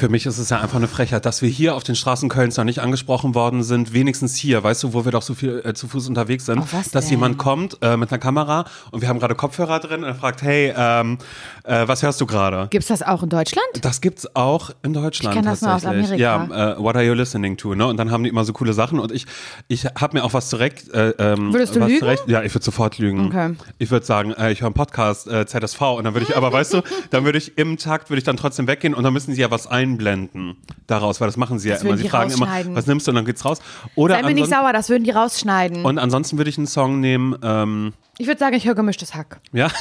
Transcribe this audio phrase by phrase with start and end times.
[0.00, 2.56] Für mich ist es ja einfach eine Frechheit, dass wir hier auf den Straßen Kölns
[2.56, 5.74] noch nicht angesprochen worden sind, wenigstens hier, weißt du, wo wir doch so viel äh,
[5.74, 7.10] zu Fuß unterwegs sind, dass denn?
[7.10, 10.40] jemand kommt äh, mit einer Kamera und wir haben gerade Kopfhörer drin und er fragt,
[10.40, 11.18] hey, ähm,
[11.64, 12.68] äh, was hörst du gerade?
[12.70, 13.66] Gibt's das auch in Deutschland?
[13.82, 15.84] Das gibt's auch in Deutschland Ich kenn das nur aus.
[15.84, 16.14] Amerika.
[16.14, 17.74] Ja, äh, what are you listening to?
[17.74, 17.86] Ne?
[17.86, 19.26] Und dann haben die immer so coole Sachen und ich,
[19.68, 20.88] ich habe mir auch was zurecht.
[20.94, 22.00] Äh, ähm, Würdest du was lügen?
[22.00, 23.26] Zurecht, ja, ich würde sofort lügen.
[23.26, 23.54] Okay.
[23.76, 26.72] Ich würde sagen, äh, ich höre einen Podcast ZSV und dann würde ich, aber weißt
[26.72, 26.80] du,
[27.10, 29.50] dann würde ich im Takt würde ich dann trotzdem weggehen und dann müssen sie ja
[29.50, 31.96] was einblenden daraus, weil das machen sie Das ja immer.
[31.98, 33.60] Sie fragen immer, was nimmst du und dann geht's raus.
[33.94, 35.84] Oder Sei mir nicht sauer, das würden die rausschneiden.
[35.84, 39.40] und ansonsten würde ich einen Song nehmen, ähm, ich würde sagen, ich höre gemischtes Hack.
[39.52, 39.68] ja.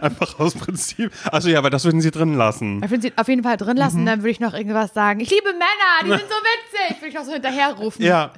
[0.00, 1.12] Einfach aus Prinzip.
[1.30, 2.82] Also ja, aber das würden sie drin lassen.
[2.84, 4.06] Ich würde sie auf jeden Fall drin lassen, Mhm.
[4.06, 5.20] dann würde ich noch irgendwas sagen.
[5.20, 7.00] Ich liebe Männer, die sind so witzig.
[7.00, 8.32] Würde ich noch so hinterherrufen Ja,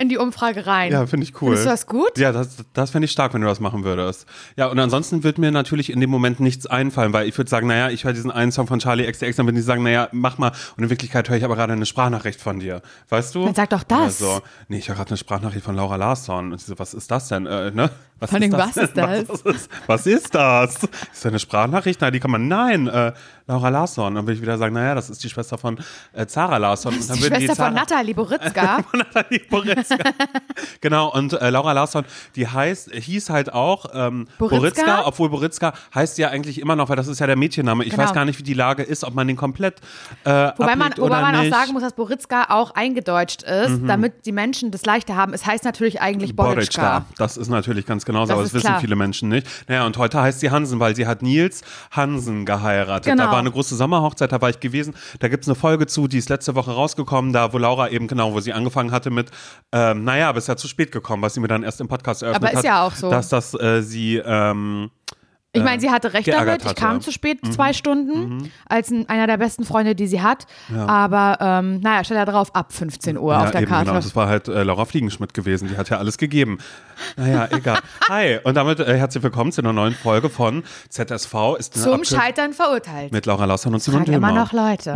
[0.00, 0.92] in die Umfrage rein.
[0.92, 1.56] Ja, finde ich cool.
[1.56, 2.16] Findest du das gut?
[2.16, 4.26] Ja, das, das fände ich stark, wenn du das machen würdest.
[4.56, 7.66] Ja, und ansonsten wird mir natürlich in dem Moment nichts einfallen, weil ich würde sagen,
[7.66, 10.38] naja, ich höre diesen einen Song von Charlie XCX, dann würden die sagen, naja, mach
[10.38, 10.52] mal.
[10.76, 12.80] Und in Wirklichkeit höre ich aber gerade eine Sprachnachricht von dir.
[13.10, 13.44] Weißt du?
[13.44, 14.22] Dann sag doch das.
[14.22, 16.52] Also, nee, ich höre gerade eine Sprachnachricht von Laura Larsson.
[16.52, 17.44] Und sie so, was ist das denn?
[17.44, 17.90] Äh, ne?
[18.20, 18.84] Was Vor allem, was denn?
[18.84, 19.28] ist das?
[19.44, 20.74] Was ist, was ist das?
[20.84, 22.00] Ist das eine Sprachnachricht?
[22.00, 23.12] Nein, die kann man, nein, äh,
[23.46, 24.14] Laura Larsson.
[24.14, 25.78] Dann würde ich wieder sagen, naja, das ist die Schwester von
[26.12, 26.92] äh, Zara Larsson.
[26.94, 28.82] Und dann Die Schwester von Zara- Natalie Boritzka.
[28.90, 29.96] von Nathalie Boritzka.
[30.80, 32.04] genau, und äh, Laura Larsson,
[32.36, 34.58] die heißt, hieß halt auch ähm, Boritzka?
[34.60, 35.02] Boritzka?
[35.06, 37.84] obwohl Boritzka heißt ja eigentlich immer noch, weil das ist ja der Mädchenname.
[37.84, 38.02] Ich Genau.
[38.04, 39.80] weiß gar nicht, wie die Lage ist, ob man den komplett
[40.24, 41.50] äh, Wobei man, wobei man auch nicht.
[41.50, 41.54] Mhm.
[41.54, 45.32] sagen muss, dass Boritzka auch eingedeutscht ist, damit die Menschen das leichter haben.
[45.32, 47.04] Es heißt natürlich eigentlich Boritzka.
[47.16, 48.80] Das ist natürlich ganz genauso, Das aber das wissen klar.
[48.80, 49.46] viele Menschen nicht.
[49.68, 53.10] Naja, und heute heißt sie Hansen, weil sie hat Nils Hansen geheiratet.
[53.12, 53.24] Genau.
[53.26, 54.94] Da war eine große Sommerhochzeit, da war ich gewesen.
[55.18, 58.32] Da gibt's eine Folge zu, die ist letzte Woche rausgekommen, da wo Laura eben genau,
[58.32, 59.30] wo sie angefangen hatte mit,
[59.72, 62.22] ähm, naja, aber ist ja zu spät gekommen, was sie mir dann erst im Podcast
[62.22, 62.64] eröffnet Aber ist hat.
[62.64, 63.10] ja auch so.
[63.10, 64.90] Dass das äh, sie, ähm,
[65.52, 66.62] Ich meine, sie hatte recht damit.
[66.62, 66.80] Ich hatte.
[66.80, 70.46] kam zu spät, zwei Stunden, als ein, einer der besten Freunde, die sie hat.
[70.72, 73.86] Aber ähm, naja, steht da drauf, ab 15 Uhr ja, auf der eben, Karte.
[73.86, 76.58] Genau, das war halt äh, Laura Fliegenschmidt gewesen, die hat ja alles gegeben.
[77.16, 77.78] Naja, egal.
[78.08, 81.34] Hi, und damit äh, herzlich willkommen zu einer neuen Folge von ZSV.
[81.58, 83.10] Ist Zum Abkür- Scheitern verurteilt.
[83.10, 84.40] Mit Laura Larsson und Simon Fragen immer Dömer.
[84.40, 84.92] noch Leute.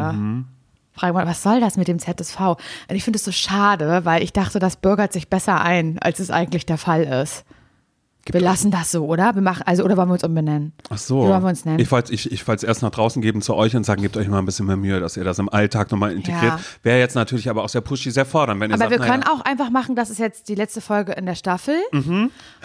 [0.97, 2.41] Fragen mal, was soll das mit dem ZSV?
[2.41, 2.59] Und
[2.91, 6.31] ich finde es so schade, weil ich dachte, das bürgert sich besser ein, als es
[6.31, 7.45] eigentlich der Fall ist.
[8.33, 9.35] Wir lassen das so, oder?
[9.35, 10.73] Wir machen, also, oder wollen wir uns umbenennen?
[10.89, 11.25] Ach so.
[11.25, 11.79] Wie wollen wir uns nennen?
[11.79, 14.29] Ich wollte ich, ich es erst nach draußen geben zu euch und sagen, gebt euch
[14.29, 16.43] mal ein bisschen mehr Mühe, dass ihr das im Alltag nochmal integriert.
[16.43, 16.61] Ja.
[16.83, 19.25] Wäre jetzt natürlich aber auch sehr pushy, sehr fordernd, wenn ihr Aber sagt, wir können
[19.25, 21.77] auch einfach machen, das ist jetzt die letzte Folge in der Staffel.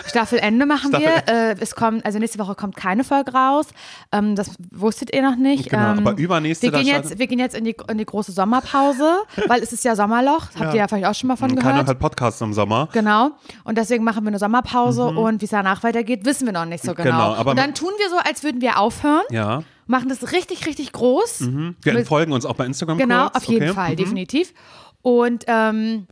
[0.05, 1.33] Staffelende machen Staffel- wir.
[1.33, 3.67] Äh, es kommt, also nächste Woche kommt keine Folge raus.
[4.11, 5.69] Ähm, das wusstet ihr noch nicht.
[5.69, 8.31] Genau, ähm, aber übernächste, wir gehen, jetzt, wir gehen jetzt in die, in die große
[8.31, 9.17] Sommerpause,
[9.47, 10.47] weil es ist ja Sommerloch.
[10.53, 11.87] Das habt ihr ja vielleicht auch schon mal von keiner gehört.
[11.87, 12.87] halt Podcasts im Sommer.
[12.93, 13.31] Genau.
[13.63, 16.83] Und deswegen machen wir eine Sommerpause und wie es danach weitergeht, wissen wir noch nicht
[16.83, 17.03] so genau.
[17.05, 17.11] Mhm.
[17.17, 19.63] Genau, aber und dann tun wir so, als würden wir aufhören, Ja.
[19.87, 21.41] machen das richtig, richtig groß.
[21.81, 23.35] Wir Mit- folgen uns auch bei Instagram Genau, kurz.
[23.35, 23.73] auf jeden okay.
[23.73, 23.95] Fall, Mhm.
[23.97, 24.53] definitiv.
[25.01, 26.07] Und ähm,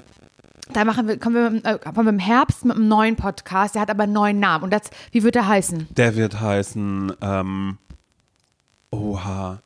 [0.74, 3.75] da machen wir, kommen wir, äh, kommen wir im Herbst mit einem neuen Podcast.
[3.75, 4.64] Der hat aber einen neuen Namen.
[4.66, 5.88] Und das, wie wird er heißen?
[5.92, 7.78] Der wird heißen, ähm,
[8.92, 9.59] oha,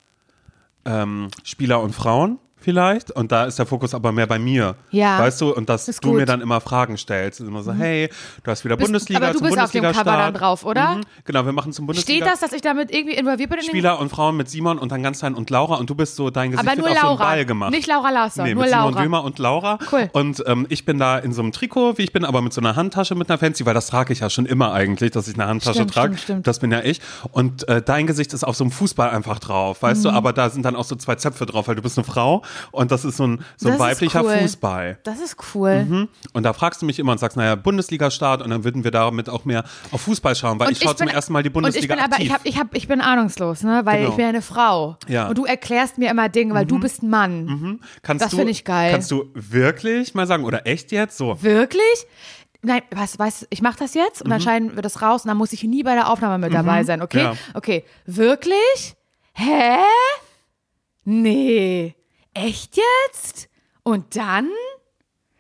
[0.85, 3.11] ähm, Spieler und Frauen vielleicht.
[3.11, 4.75] Und da ist der Fokus aber mehr bei mir.
[4.91, 5.19] Ja.
[5.19, 5.53] Weißt du?
[5.53, 6.11] Und dass du gut.
[6.11, 6.17] Mhm.
[6.17, 7.41] mir dann immer Fragen stellst.
[7.41, 8.09] Und immer so, hey,
[8.43, 9.81] du hast wieder Bist- Bundesliga aber du bist auf dem.
[9.83, 10.95] Cover dann drauf, oder?
[10.95, 11.01] Mhm.
[11.25, 12.25] Genau, wir machen zum Bundesliga.
[12.25, 13.59] Steht das, dass ich damit irgendwie involviert bin?
[13.59, 16.15] In Spieler und Frauen mit Simon und dann ganz klein und Laura und du bist
[16.15, 17.25] so, dein Gesicht aber wird nur auf so einen Laura.
[17.31, 17.71] Ball gemacht.
[17.71, 19.01] Nicht Laura Larsson, Nee, nur mit Simon Laura.
[19.03, 19.79] Dömer und Laura.
[19.91, 20.09] Cool.
[20.13, 22.61] Und ähm, ich bin da in so einem Trikot, wie ich bin, aber mit so
[22.61, 25.35] einer Handtasche mit einer Fancy, weil das trage ich ja schon immer eigentlich, dass ich
[25.35, 26.13] eine Handtasche Stimmt, trage.
[26.13, 26.47] stimmt, stimmt.
[26.47, 27.01] Das bin ja ich.
[27.31, 30.09] Und äh, dein Gesicht ist auf so einem Fußball einfach drauf, weißt Mhm.
[30.09, 30.15] du?
[30.15, 32.41] Aber da sind dann auch so zwei Zöpfe drauf, weil du bist eine Frau
[32.71, 34.37] und das ist so ein, so ein weiblicher cool.
[34.39, 34.99] Fußball.
[35.03, 35.83] Das ist cool.
[35.85, 36.07] Mhm.
[36.33, 39.29] Und da fragst du mich immer und sagst, naja, Bundesliga-Start und dann würden wir damit
[39.29, 41.99] auch mehr auf Fußball schauen, weil Und ich schaue zum ersten Mal die Bundesliga Und
[41.99, 42.27] ich bin aber, aktiv.
[42.27, 43.81] ich, hab, ich, hab, ich bin ahnungslos, ne?
[43.85, 44.09] weil Genau.
[44.11, 44.97] ich bin eine Frau.
[45.07, 45.27] Ja.
[45.29, 47.79] Und du erklärst mir immer Dinge, weil du bist ein Mann.
[48.01, 48.91] Kannst das du- finde ich geil.
[48.91, 51.41] Kannst du wirklich mal sagen, oder echt jetzt so?
[51.41, 51.81] Wirklich?
[52.63, 55.29] Nein, was, weißt du, ich mache das jetzt und dann schneiden wir das raus und
[55.29, 57.23] dann muss ich nie bei der Aufnahme mit dabei sein, okay?
[57.23, 57.33] Ja.
[57.55, 58.95] Okay, wirklich?
[59.33, 59.77] Hä?
[61.03, 61.95] Nee.
[62.33, 63.49] Echt jetzt?
[63.83, 64.49] Und dann?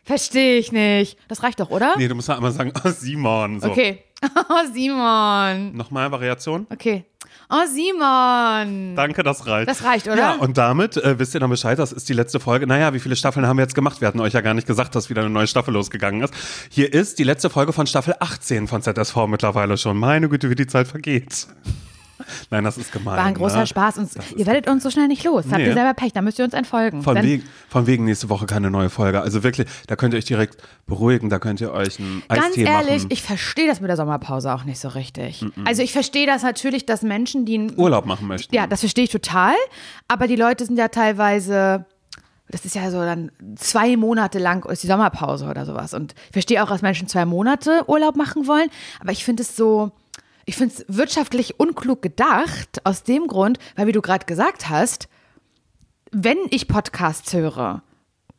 [0.03, 1.17] Verstehe ich nicht.
[1.27, 1.95] Das reicht doch, oder?
[1.97, 3.59] Nee, du musst ja einmal sagen, oh, Simon.
[3.59, 3.69] So.
[3.69, 4.03] Okay.
[4.49, 5.75] Oh, Simon.
[5.75, 6.67] Nochmal Variation?
[6.69, 7.05] Okay.
[7.49, 8.95] Oh, Simon.
[8.95, 9.67] Danke, das reicht.
[9.67, 10.15] Das reicht, oder?
[10.15, 12.67] Ja, und damit äh, wisst ihr dann Bescheid, das ist die letzte Folge.
[12.67, 13.99] Naja, wie viele Staffeln haben wir jetzt gemacht?
[13.99, 16.35] Wir hatten euch ja gar nicht gesagt, dass wieder eine neue Staffel losgegangen ist.
[16.69, 19.97] Hier ist die letzte Folge von Staffel 18 von ZSV mittlerweile schon.
[19.97, 21.47] Meine Güte, wie die Zeit vergeht.
[22.49, 23.17] Nein, das ist gemein.
[23.17, 23.67] War ein großer ne?
[23.67, 23.97] Spaß.
[23.97, 25.45] Und Das ihr werdet uns so schnell nicht los.
[25.45, 25.67] Habt Nee.
[25.67, 27.01] ihr selber Pech, da müsst ihr uns entfolgen.
[27.01, 29.21] Von, wegen, von wegen nächste Woche keine neue Folge.
[29.21, 30.57] Also wirklich, da könnt ihr euch direkt
[30.87, 33.07] beruhigen, da könnt ihr euch einen Ganz Eistee ehrlich, machen.
[33.11, 35.45] ich verstehe das mit der Sommerpause auch nicht so richtig.
[35.65, 38.53] Also ich verstehe das natürlich, dass Menschen, die einen Urlaub machen möchten.
[38.55, 39.53] Ja, das verstehe ich total.
[40.07, 41.85] Aber die Leute sind ja teilweise,
[42.49, 45.93] das ist ja so dann zwei Monate lang ist die Sommerpause oder sowas.
[45.93, 48.67] Und ich verstehe auch, dass Menschen zwei Monate Urlaub machen wollen.
[48.99, 49.91] Aber ich finde es so,
[50.45, 55.07] ich finde es wirtschaftlich unklug gedacht, aus dem Grund, weil wie du gerade gesagt hast,
[56.11, 57.83] wenn ich Podcasts höre,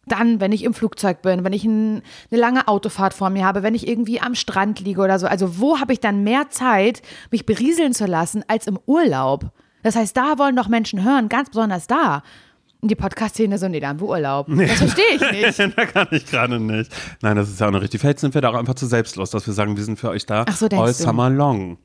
[0.07, 3.63] dann, wenn ich im Flugzeug bin, wenn ich ein, eine lange Autofahrt vor mir habe,
[3.63, 7.03] wenn ich irgendwie am Strand liege oder so, also wo habe ich dann mehr Zeit,
[7.31, 9.53] mich berieseln zu lassen, als im Urlaub?
[9.83, 12.23] Das heißt, da wollen doch Menschen hören, ganz besonders da.
[12.83, 14.49] Und die Podcast-Szene so, nee, da haben wir Urlaub.
[14.49, 15.79] Das verstehe ich nicht.
[15.79, 16.91] da kann ich gerade nicht.
[17.23, 18.01] Nein, das ist ja auch noch richtig.
[18.01, 20.27] Vielleicht sind wir da auch einfach zu selbstlos, dass wir sagen, wir sind für euch
[20.27, 20.93] da Ach so, all du?
[20.93, 21.79] summer long.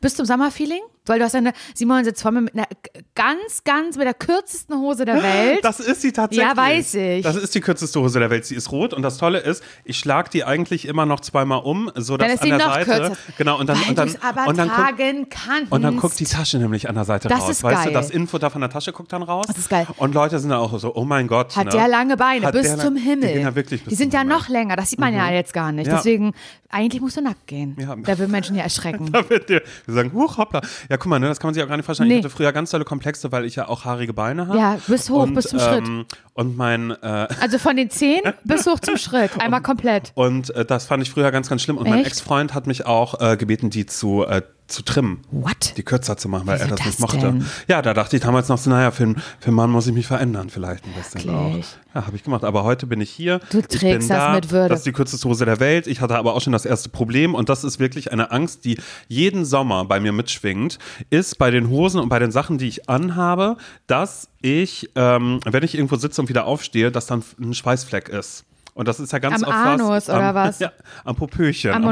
[0.00, 0.80] Bist du im Sommerfeeling?
[1.06, 2.66] Weil du hast eine, Simon sitzt vor mir mit einer
[3.14, 5.64] ganz, ganz, mit der kürzesten Hose der Welt.
[5.64, 6.46] Das ist sie tatsächlich.
[6.48, 7.22] Ja, weiß ich.
[7.22, 8.44] Das ist die kürzeste Hose der Welt.
[8.44, 11.90] Sie ist rot und das Tolle ist, ich schlag die eigentlich immer noch zweimal um,
[11.96, 13.16] so dass Dann ist an der noch Seite kürzer.
[13.38, 15.72] genau und dann Weil und dann aber und dann guckt, tragen kannst.
[15.72, 17.50] und dann guckt die Tasche nämlich an der Seite Das raus.
[17.50, 17.92] ist weißt du, geil.
[17.94, 19.46] das Info da von der Tasche guckt dann raus.
[19.48, 19.86] Das ist geil.
[19.96, 21.56] Und Leute sind dann auch so, oh mein Gott.
[21.56, 21.70] Hat ne?
[21.72, 23.28] der lange Beine Hat bis zum Himmel.
[23.28, 24.36] Die, gehen ja wirklich bis Die sind ja Himmel.
[24.36, 25.86] noch länger, das sieht man ja jetzt gar nicht.
[25.88, 25.96] Ja.
[25.96, 26.32] Deswegen,
[26.68, 27.76] eigentlich musst du nackt gehen.
[27.80, 27.96] Ja.
[27.96, 29.10] Da will Menschen ja erschrecken.
[29.12, 30.60] Da wird dir- Wir sagen, huch, hoppla.
[30.90, 32.08] Ja, guck mal, ne, das kann man sich auch gar nicht vorstellen.
[32.08, 32.18] Nee.
[32.18, 34.58] Ich hatte früher ganz tolle Komplexe, weil ich ja auch haarige Beine habe.
[34.58, 35.86] Ja, bis hoch, und, bis zum Schritt.
[35.86, 36.04] ähm,
[36.34, 39.30] Und mein, äh, Also von den Zehen bis hoch zum Schritt.
[39.40, 40.10] Einmal komplett.
[40.16, 41.78] und äh, das fand ich früher ganz, ganz schlimm.
[41.78, 42.08] Und mein Echt?
[42.08, 45.20] Ex-Freund hat mich auch äh, gebeten, die zu, äh, zu trimmen.
[45.30, 45.74] What?
[45.76, 47.18] Die kürzer zu machen, weil Wieso er das, das nicht mochte.
[47.18, 47.46] denn?
[47.68, 49.92] Ja, da dachte ich damals noch so, naja, für, einen- für einen Mann muss ich
[49.92, 51.64] mich verändern, vielleicht ein bisschen Wirklich?
[51.66, 51.94] auch.
[51.94, 52.44] Ja, habe ich gemacht.
[52.44, 53.40] Aber heute bin ich hier.
[53.50, 54.32] Du ich bin trägst das da.
[54.34, 54.68] mit Würde.
[54.68, 55.86] Das ist die kürzeste Hose der Welt.
[55.88, 58.78] Ich hatte aber auch schon das erste Problem und das ist wirklich eine Angst, die
[59.08, 60.78] jeden Sommer bei mir mitschwingt,
[61.10, 63.56] ist bei den Hosen und bei den Sachen, die ich anhabe,
[63.88, 68.44] dass ich, ähm, wenn ich irgendwo sitze und wieder aufstehe, dass dann ein Schweißfleck ist.
[68.74, 70.08] Und das ist ja ganz Am oft Anus was.
[70.10, 70.58] oder am, was?
[70.60, 70.72] Ja,
[71.04, 71.70] am Popöchen.
[71.72, 71.84] am.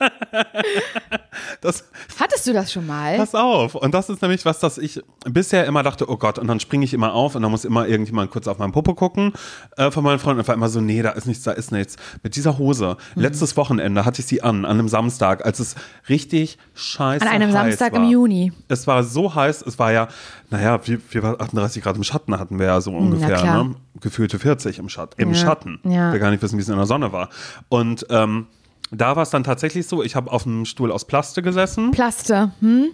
[1.60, 1.84] Das,
[2.18, 3.16] Hattest du das schon mal?
[3.18, 3.74] Pass auf.
[3.74, 6.84] Und das ist nämlich was, das ich bisher immer dachte, oh Gott, und dann springe
[6.84, 9.32] ich immer auf und dann muss immer irgendjemand kurz auf meinen Popo gucken
[9.76, 10.40] äh, von meinen Freunden.
[10.40, 11.96] Und war immer so, nee, da ist nichts, da ist nichts.
[12.22, 13.22] Mit dieser Hose, Mhm.
[13.22, 15.74] letztes Wochenende hatte ich sie an, an einem Samstag, als es
[16.08, 18.02] richtig scheiße An einem Samstag war.
[18.02, 18.52] im Juni.
[18.68, 20.08] Es war so heiß, es war ja,
[20.50, 23.64] naja, wie, wie war 38 Grad im Schatten hatten wir ja so ungefähr, klar.
[23.64, 23.74] ne?
[24.00, 25.20] Gefühlte 40 im Schatten.
[25.20, 25.80] Im Ja, Schatten.
[25.84, 26.12] ja.
[26.12, 27.28] Wir gar nicht wissen, wie es in der Sonne war.
[27.68, 28.46] Und ähm,
[28.90, 31.90] da war es dann tatsächlich so, ich habe auf einem Stuhl aus Plaste gesessen.
[31.90, 32.52] Plaste.
[32.60, 32.88] Hm?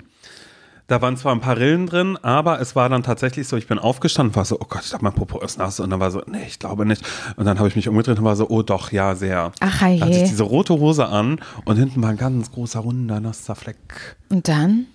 [0.88, 3.78] Da waren zwar ein paar Rillen drin, aber es war dann tatsächlich so, ich bin
[3.78, 5.80] aufgestanden, war so, oh Gott, ich glaube, mein Popo ist nass.
[5.80, 7.02] Und dann war so, nee, ich glaube nicht.
[7.36, 9.52] Und dann habe ich mich umgedreht und war so, oh doch, ja, sehr.
[9.60, 13.20] Ach, Da hatte ich diese rote Hose an und hinten war ein ganz großer, runder,
[13.20, 14.16] nasser Fleck.
[14.28, 14.86] Und dann?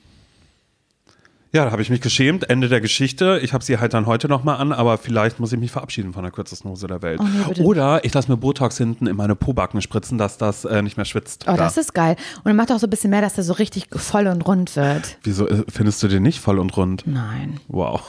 [1.57, 2.47] Ja, da habe ich mich geschämt.
[2.51, 3.39] Ende der Geschichte.
[3.41, 6.21] Ich habe sie halt dann heute nochmal an, aber vielleicht muss ich mich verabschieden von
[6.21, 7.19] der kürzesten Hose der Welt.
[7.19, 10.83] Oh nee, Oder ich lasse mir Botox hinten in meine Pobacken spritzen, dass das äh,
[10.83, 11.45] nicht mehr schwitzt.
[11.47, 11.57] Oh, Da.
[11.57, 12.15] das ist geil.
[12.37, 14.75] Und dann macht auch so ein bisschen mehr, dass der so richtig voll und rund
[14.75, 15.17] wird.
[15.23, 17.07] Wieso äh, findest du den nicht voll und rund?
[17.07, 17.59] Nein.
[17.69, 18.01] Wow.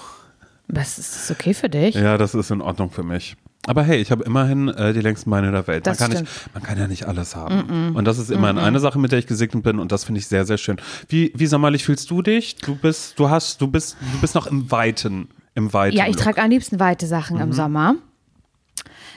[0.68, 1.94] Das ist okay für dich.
[1.94, 3.34] Ja, das ist in Ordnung für mich.
[3.68, 5.84] Aber hey, ich habe immerhin äh, die längsten Beine der Welt.
[5.84, 6.28] Man Das kann, stimmt.
[6.28, 7.94] nicht, man kann ja nicht alles haben.
[7.94, 10.26] Und das ist immerhin eine Sache, mit der ich gesegnet bin und das finde ich
[10.26, 10.80] sehr, sehr schön.
[11.08, 12.56] Wie, wie sommerlich fühlst du dich?
[12.56, 15.96] Du bist, du hast, du bist, du bist noch im Weiten, im Weiten.
[15.96, 17.42] Ja, ich trage am liebsten weite Sachen Mhm.
[17.42, 17.94] im Sommer.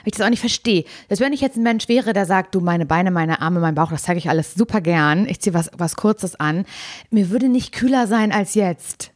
[0.04, 0.84] Weil ich das auch nicht verstehe.
[1.08, 3.74] Dass wenn ich jetzt ein Mensch wäre, der sagt, du, meine Beine, meine Arme, mein
[3.76, 5.26] Bauch, das zeige ich alles super gern.
[5.28, 6.64] Ich ziehe was, was Kurzes an.
[7.10, 9.12] Mir würde nicht kühler sein als jetzt.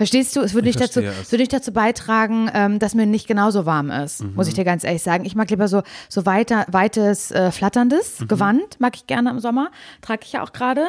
[0.00, 0.40] Verstehst du?
[0.40, 1.30] Es würde Ich nicht dazu, es.
[1.30, 4.48] würde nicht dazu beitragen, ähm, dass mir nicht genauso warm ist, muss Mhm.
[4.48, 5.26] ich dir ganz ehrlich sagen.
[5.26, 8.28] Ich mag lieber so, so weiter, weites, äh, flatterndes Mhm.
[8.28, 9.70] Gewand, mag ich gerne im Sommer.
[10.00, 10.86] Trage ich ja auch gerade.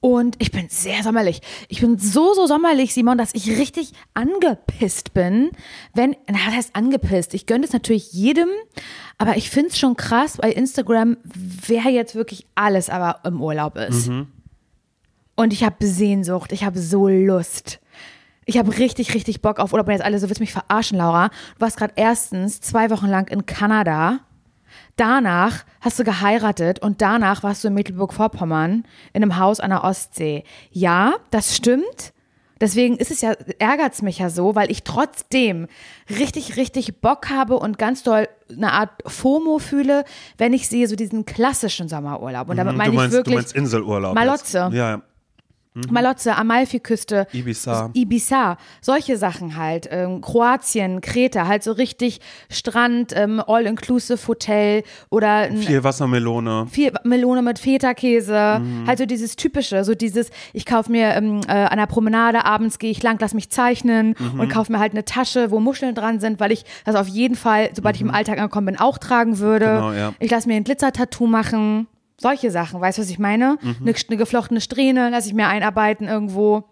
[0.00, 1.40] Und ich bin sehr sommerlich.
[1.68, 5.50] Ich bin so, so sommerlich, Simon, dass ich richtig angepisst bin,
[5.94, 7.32] wenn, na, das heißt angepisst.
[7.32, 8.48] Ich gönne es natürlich jedem,
[9.16, 13.78] aber ich finde es schon krass bei Instagram, wer jetzt wirklich alles aber im Urlaub
[13.78, 14.10] ist.
[15.36, 17.80] Und ich habe Sehnsucht, ich habe so Lust.
[18.50, 19.86] Ich habe richtig, richtig Bock auf Urlaub.
[19.86, 21.28] Und jetzt alle so, willst du mich verarschen, Laura?
[21.28, 24.18] Du warst gerade erstens zwei Wochen lang in Kanada.
[24.96, 29.84] Danach hast du geheiratet und danach warst du in Mecklenburg-Vorpommern in einem Haus an der
[29.84, 30.42] Ostsee.
[30.72, 32.12] Ja, das stimmt.
[32.60, 35.68] Deswegen ist es ja, ärgert es mich ja so, weil ich trotzdem
[36.10, 40.04] richtig, richtig Bock habe und ganz doll eine Art FOMO fühle,
[40.38, 42.48] wenn ich sehe so diesen klassischen Sommerurlaub.
[42.48, 44.14] Und damit Mhm, meine du meinst, ich wirklich du meinst Inselurlaub.
[44.16, 44.58] Malotze.
[44.64, 44.74] Jetzt.
[44.74, 45.02] Ja,
[45.74, 45.82] ja.
[45.90, 47.90] Malotze, Amalfiküste, Ibiza.
[47.94, 49.88] Ibiza, solche Sachen halt.
[49.90, 56.66] Ähm, Kroatien, Kreta, halt so richtig Strand, ähm, All-Inclusive Hotel oder Viel Wassermelone.
[56.70, 61.52] viel Melone mit Feta-Käse, halt so dieses typische, so dieses, ich kaufe mir ähm, äh,
[61.52, 65.04] an der Promenade, abends gehe ich lang, lass mich zeichnen und kaufe mir halt eine
[65.04, 68.38] Tasche, wo Muscheln dran sind, weil ich das auf jeden Fall, sobald ich im Alltag
[68.38, 69.66] angekommen bin, auch tragen würde.
[69.66, 70.14] Genau, ja.
[70.18, 71.86] Ich lasse mir ein Glitzer-Tattoo machen.
[72.20, 73.56] Solche Sachen, weißt du, was ich meine?
[73.62, 76.64] Eine, eine geflochtene Strähne lasse ich mir einarbeiten irgendwo.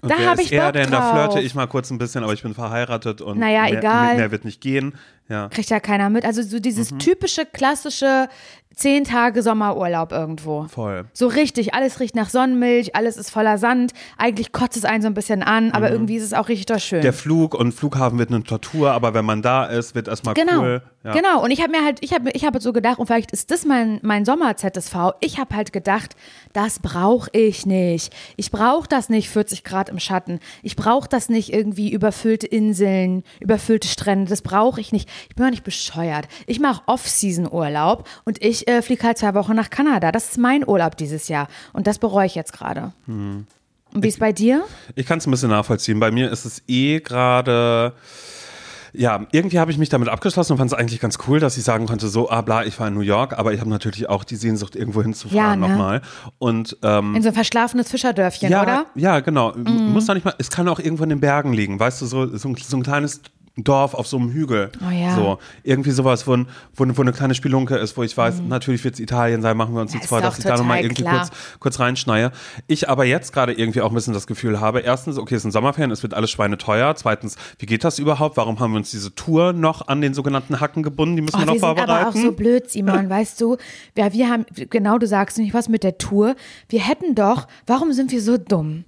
[0.00, 0.90] Und Da wer hab ist ich er Bock denn?
[0.90, 1.10] Da drauf.
[1.32, 4.16] flirte ich mal kurz ein bisschen, aber ich bin verheiratet und Naja, mehr, egal.
[4.16, 4.94] mehr wird nicht gehen.
[5.28, 5.48] Ja.
[5.48, 6.24] Kriegt ja keiner mit.
[6.24, 6.98] Also so dieses Mhm.
[6.98, 8.28] typische, klassische
[8.74, 10.64] zehn Tage Sommerurlaub irgendwo.
[10.64, 11.04] Voll.
[11.12, 13.92] So richtig, alles riecht nach Sonnenmilch, alles ist voller Sand.
[14.18, 16.98] Eigentlich kotzt es einen so ein bisschen an, aber irgendwie ist es auch richtig schön.
[16.98, 17.02] Mhm.
[17.02, 20.60] Der Flug und Flughafen wird eine Tortur, aber wenn man da ist, wird erstmal Genau,
[20.60, 20.82] cool.
[21.04, 21.12] Ja.
[21.12, 21.42] genau.
[21.42, 23.64] Und ich habe mir halt, ich habe ich hab so gedacht, und vielleicht ist das
[23.64, 26.14] mein, mein Sommer-ZSV, ich habe halt gedacht,
[26.52, 28.14] das brauche ich nicht.
[28.36, 30.38] Ich brauche das nicht 40 Grad im Schatten.
[30.62, 34.30] Ich brauche das nicht irgendwie überfüllte Inseln, überfüllte Strände.
[34.30, 35.08] Das brauche ich nicht.
[35.28, 36.28] Ich bin auch nicht bescheuert.
[36.46, 40.12] Ich mache Off-Season-Urlaub und ich äh, fliege halt zwei Wochen nach Kanada.
[40.12, 41.48] Das ist mein Urlaub dieses Jahr.
[41.72, 42.92] Und das bereue ich jetzt gerade.
[43.06, 43.46] Hm.
[43.94, 44.64] Und wie ist bei dir?
[44.94, 46.00] Ich kann es ein bisschen nachvollziehen.
[46.00, 47.92] Bei mir ist es eh gerade.
[48.94, 51.64] Ja, irgendwie habe ich mich damit abgeschlossen und fand es eigentlich ganz cool, dass ich
[51.64, 54.22] sagen konnte, so, ah bla, ich war in New York, aber ich habe natürlich auch
[54.22, 55.68] die Sehnsucht, irgendwo hinzufahren Ja, ne?
[55.68, 56.02] nochmal.
[56.38, 58.86] Und ähm, In so ein verschlafenes Fischerdörfchen, ja, oder?
[58.94, 59.54] Ja, genau.
[59.56, 62.36] Muss doch nicht mal, es kann auch irgendwo in den Bergen liegen, weißt du, so,
[62.36, 63.22] so, ein, so ein kleines
[63.56, 64.70] Dorf auf so einem Hügel.
[64.80, 65.14] Oh ja.
[65.14, 66.36] So, irgendwie sowas, wo,
[66.74, 69.74] wo, wo eine kleine Spielunke ist, wo ich weiß, natürlich wird es Italien sein, machen
[69.74, 71.18] wir uns nichts vor, dass ich da nochmal irgendwie klar.
[71.18, 72.32] kurz, kurz reinschneie.
[72.66, 75.50] Ich aber jetzt gerade irgendwie auch ein bisschen das Gefühl habe, erstens, okay, es sind
[75.50, 76.94] Sommerferien, es wird alles schweineteuer.
[76.96, 78.38] Zweitens, wie geht das überhaupt?
[78.38, 81.16] Warum haben wir uns diese Tour noch an den sogenannten Hacken gebunden?
[81.16, 81.90] Die müssen Oh, wir noch wir vorbereiten.
[81.90, 83.58] aber auch so blöd, Simon, weißt du?
[83.98, 86.36] Ja, wir haben, genau du sagst nicht was mit der Tour.
[86.70, 88.84] Wir hätten doch, warum sind wir so dumm?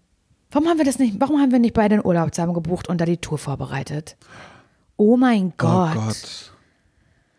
[0.50, 3.00] Warum haben wir das nicht, warum haben wir nicht beide den Urlaub zusammen gebucht und
[3.00, 4.16] da die Tour vorbereitet?
[4.96, 5.96] Oh mein Gott.
[5.96, 6.52] Oh Gott.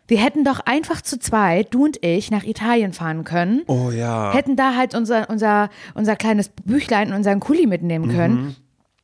[0.08, 3.62] Wir hätten doch einfach zu zweit, du und ich, nach Italien fahren können.
[3.66, 4.32] Oh ja.
[4.32, 8.34] Hätten da halt unser, unser, unser kleines Büchlein und unseren Kuli mitnehmen können.
[8.34, 8.56] Mhm.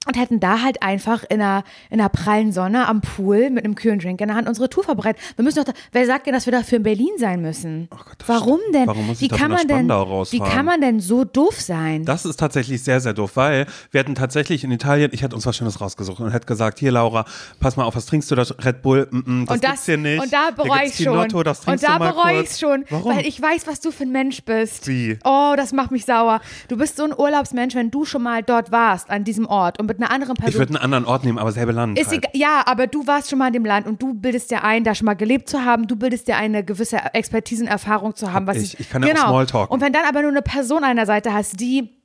[0.04, 3.76] Und hätten da halt einfach in einer, in einer prallen Sonne am Pool mit einem
[3.76, 5.22] kühlen Drink in der Hand unsere Tour vorbereitet.
[5.36, 7.88] Wir müssen doch, da, wer sagt denn, dass wir dafür in Berlin sein müssen?
[7.92, 8.74] Oh Gott, Warum stimmt.
[8.74, 8.86] denn?
[8.88, 12.04] Warum muss ich wie kann man denn, wie kann man denn so doof sein?
[12.04, 15.46] Das ist tatsächlich sehr, sehr doof, weil wir hätten tatsächlich in Italien, ich hätte uns
[15.46, 17.24] was Schönes rausgesucht und hätte gesagt, hier Laura,
[17.60, 18.42] pass mal auf, was trinkst du da?
[18.42, 20.20] Red Bull, mm, mm, das, und das, gibt's hier nicht.
[20.20, 21.12] und da bereue ich schon.
[21.12, 23.16] Kinotto, das und da bereue ich schon, Warum?
[23.16, 24.88] weil ich weiß, was du für ein Mensch bist.
[24.88, 25.18] Wie?
[25.24, 26.40] Oh, das macht mich sauer.
[26.66, 29.91] Du bist so ein Urlaubsmensch, wenn du schon mal dort warst, an diesem Ort und
[29.98, 31.98] mit einer anderen ich Person würde einen anderen Ort nehmen, aber selbe Land.
[31.98, 32.18] Ist halt.
[32.18, 34.84] egal, ja, aber du warst schon mal in dem Land und du bildest dir ein,
[34.84, 35.86] da schon mal gelebt zu haben.
[35.86, 38.46] Du bildest dir eine gewisse Expertise und Erfahrung zu haben.
[38.46, 38.78] Hab was ich.
[38.80, 39.28] Ich kann ja auch genau.
[39.28, 39.72] Smalltalken.
[39.72, 42.01] Und wenn dann aber nur eine Person an der Seite hast, die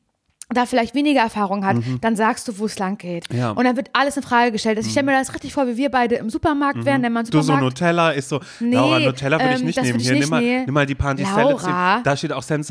[0.50, 3.30] da vielleicht weniger Erfahrung hat, dann sagst du, wo es lang geht.
[3.32, 3.38] Mhm.
[3.38, 3.52] Ja.
[3.52, 3.58] Mhm.
[3.58, 4.78] Und dann wird alles in Frage gestellt.
[4.78, 7.26] Also ich stelle mir das richtig vor, wie wir beide im Supermarkt wären, wenn man
[7.26, 7.64] Du so Supermarkt.
[7.82, 10.00] Nutella ist so, Nee, Laura, Nutella würde ich ähm, nicht nehmen.
[10.00, 10.64] ich Hier, nicht, nimm, mal, nee.
[10.66, 12.02] nimm mal die Panty Laura.
[12.04, 12.70] Da steht auch das ist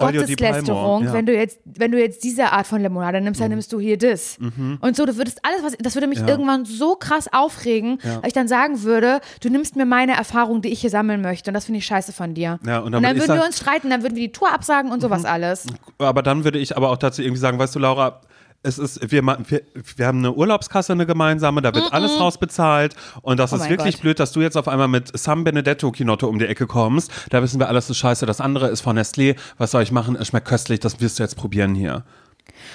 [0.00, 1.02] äh, Olio di Palmo.
[1.04, 1.12] Ja.
[1.12, 3.44] Wenn du jetzt, wenn du jetzt diese Art von Limonade nimmst, Mhm.
[3.44, 4.38] dann nimmst du hier das.
[4.80, 8.16] Und so, du würdest alles, was, das würde mich irgendwann so krass aufregen, Ja.
[8.22, 11.50] weil ich dann sagen würde, du nimmst mir meine Erfahrung, die ich hier sammeln möchte.
[11.50, 12.58] Und das finde ich scheiße von dir.
[12.66, 14.92] Ja, und dann und dann würden wir uns streiten, dann würden wir die Tour absagen
[14.92, 15.26] und sowas Mhm.
[15.26, 15.66] alles.
[15.98, 18.20] Aber dann würde ich aber auch dazu irgendwie sagen, weißt du, Laura,
[18.62, 19.60] es ist, wir, wir,
[19.96, 23.94] wir haben eine Urlaubskasse, eine gemeinsame, da wird alles rausbezahlt und das Oh ist wirklich
[23.96, 24.02] Gott.
[24.02, 27.12] blöd, dass du jetzt auf einmal mit San Benedetto Kinotto um die Ecke kommst.
[27.30, 28.26] Da wissen wir alles ist scheiße.
[28.26, 29.36] Das andere ist von Nestlé.
[29.56, 30.16] Was soll ich machen?
[30.16, 30.80] Es schmeckt köstlich.
[30.80, 32.04] Das wirst du jetzt probieren hier.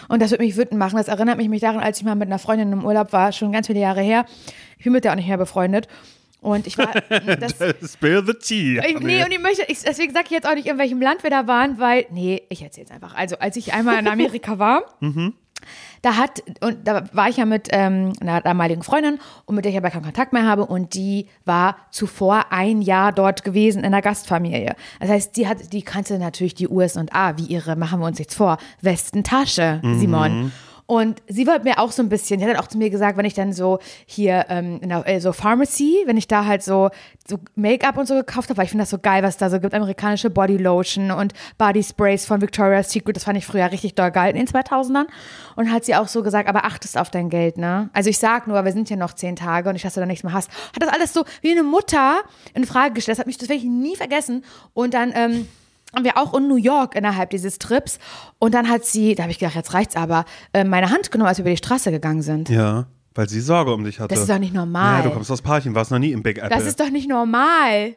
[0.08, 0.96] Und das würde mich wütend machen.
[0.98, 3.52] Das erinnert mich, mich daran, als ich mal mit einer Freundin im Urlaub war, schon
[3.52, 4.26] ganz viele Jahre her.
[4.78, 5.88] Ich bin mit der auch nicht mehr befreundet.
[6.42, 6.92] Und ich war.
[7.40, 7.54] Das,
[7.92, 8.80] Spill the tea.
[8.80, 11.24] Ich, nee, und ich möchte, ich, deswegen sage ich jetzt auch nicht, in welchem Land
[11.24, 13.16] wir da waren, weil, nee, ich erzähle es einfach.
[13.16, 14.84] Also, als ich einmal in Amerika war,
[16.02, 19.72] da hat, und da war ich ja mit ähm, einer damaligen Freundin und mit der
[19.72, 23.86] ich aber keinen Kontakt mehr habe und die war zuvor ein Jahr dort gewesen in
[23.86, 24.76] einer Gastfamilie.
[25.00, 28.08] Das heißt, die hat, die kannte natürlich die US und A, wie ihre, machen wir
[28.08, 30.52] uns jetzt vor, Westentasche, Simon.
[30.92, 33.18] Und sie wollte mir auch so ein bisschen, die hat dann auch zu mir gesagt,
[33.18, 36.64] wenn ich dann so hier ähm, in der, äh, so Pharmacy, wenn ich da halt
[36.64, 36.90] so,
[37.26, 39.62] so Make-up und so gekauft habe, weil ich finde das so geil, was da so
[39.62, 44.12] gibt, amerikanische Bodylotion und Body Sprays von Victoria's Secret, das fand ich früher richtig doll
[44.12, 45.06] geil in den 2000ern.
[45.56, 47.90] Und hat sie auch so gesagt, aber achtest auf dein Geld, ne?
[47.94, 50.06] Also ich sag nur, wir sind ja noch zehn Tage und ich dass du da
[50.06, 50.52] nichts mehr hast.
[50.76, 52.20] Hat das alles so wie eine Mutter
[52.54, 54.44] in Frage gestellt, das hat mich, das werde ich nie vergessen.
[54.74, 55.48] Und dann, ähm,
[55.92, 58.00] waren wir auch in New York innerhalb dieses Trips
[58.40, 61.28] und dann hat sie, da habe ich gedacht, jetzt reicht's aber, äh, meine Hand genommen,
[61.28, 62.50] als wir über die Straße gegangen sind.
[62.50, 64.14] Ja, weil sie Sorge um dich hatte.
[64.14, 65.00] Das ist doch nicht normal.
[65.00, 66.50] Ja, du kommst aus Parchim, warst noch nie im Big Apple.
[66.50, 67.96] Das ist doch nicht normal.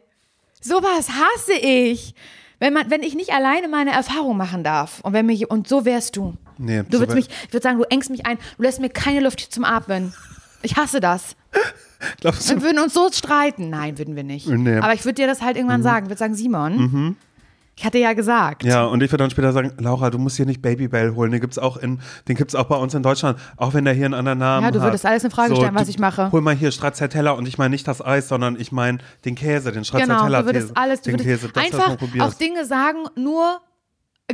[0.61, 2.15] Sowas hasse ich.
[2.59, 5.01] Wenn, man, wenn ich nicht alleine meine Erfahrung machen darf.
[5.01, 6.35] Und, wenn mich, und so wärst du.
[6.57, 9.21] Nee, Du würdest mich, ich würde sagen, du engst mich ein, du lässt mir keine
[9.21, 10.15] Luft zum Atmen.
[10.63, 11.37] Ich hasse das.
[12.21, 12.63] Glaubst Wir du?
[12.63, 13.71] würden uns so streiten.
[13.71, 14.47] Nein, würden wir nicht.
[14.49, 14.79] Nee.
[14.79, 16.07] Aber ich würde dir das halt irgendwann sagen.
[16.07, 17.17] Ich würde sagen, Simon,
[17.77, 18.63] ich hatte ja gesagt.
[18.65, 21.31] Ja, und ich würde dann später sagen, Laura, du musst hier nicht Babybell holen.
[21.33, 24.05] Den gibt's auch in, den gibt's auch bei uns in Deutschland, auch wenn der hier
[24.07, 24.87] einen anderen Namen Ja, du hat.
[24.89, 26.31] würdest alles in Frage stellen, was du- ich mache.
[26.31, 29.73] Hol mal hier Stracciatella und ich meine nicht das Eis, sondern ich meine den Käse,
[29.73, 33.61] den Genau, Stracciatella du würdest alles, du den würdest Käse, einfach auch Dinge sagen, nur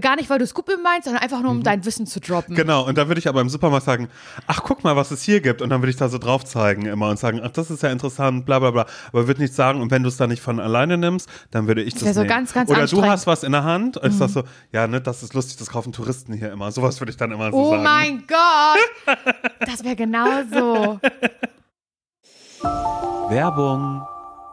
[0.00, 2.54] gar nicht, weil du es gut meinst, sondern einfach nur, um dein Wissen zu droppen.
[2.54, 2.58] Mhm.
[2.58, 4.08] Genau, und dann würde ich aber im Supermarkt sagen,
[4.46, 5.62] ach, guck mal, was es hier gibt.
[5.62, 7.90] Und dann würde ich da so drauf zeigen immer und sagen, ach, das ist ja
[7.90, 8.86] interessant, bla bla bla.
[9.08, 11.82] Aber würde nicht sagen, und wenn du es dann nicht von alleine nimmst, dann würde
[11.82, 12.28] ich das, wär so nehmen.
[12.30, 13.00] ganz, ganz Oder du.
[13.00, 13.06] Mhm.
[13.06, 15.70] hast was in der Hand und ich sag so, ja, ne, das ist lustig, das
[15.70, 16.70] kaufen Touristen hier immer.
[16.70, 17.82] Sowas würde ich dann immer so Oh sagen.
[17.82, 19.18] mein Gott!
[19.60, 21.00] Das wäre genauso.
[23.28, 24.02] Werbung.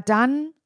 [0.00, 0.52] dann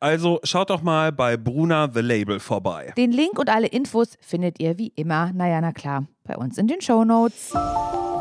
[0.00, 2.92] Also schaut doch mal bei Bruna The Label vorbei.
[2.96, 6.66] Den Link und alle Infos findet ihr wie immer, naja, na klar, bei uns in
[6.66, 7.52] den Shownotes.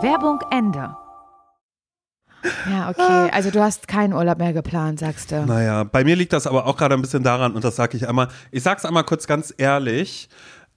[0.01, 0.95] Werbung Ende.
[2.69, 3.29] Ja, okay.
[3.31, 5.45] Also du hast keinen Urlaub mehr geplant, sagst du.
[5.45, 8.07] Naja, bei mir liegt das aber auch gerade ein bisschen daran, und das sage ich
[8.07, 10.27] einmal, ich sag's einmal kurz ganz ehrlich,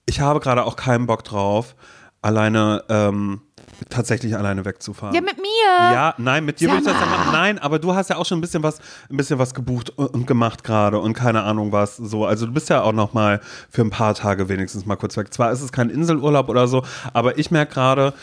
[0.06, 1.74] ich habe gerade auch keinen Bock drauf,
[2.22, 3.42] alleine, ähm,
[3.88, 5.14] tatsächlich alleine wegzufahren.
[5.14, 5.44] Ja, mit mir.
[5.66, 7.32] Ja, nein, mit dir würde ich das ja machen.
[7.32, 10.16] Nein, aber du hast ja auch schon ein bisschen was, ein bisschen was gebucht und
[10.16, 11.96] und gemacht gerade und keine Ahnung was.
[11.96, 15.16] So, also du bist ja auch noch mal für ein paar Tage wenigstens mal kurz
[15.16, 15.32] weg.
[15.32, 18.14] Zwar ist es kein Inselurlaub oder so, aber ich merke gerade,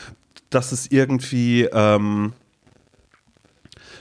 [0.49, 2.33] dass es irgendwie ähm,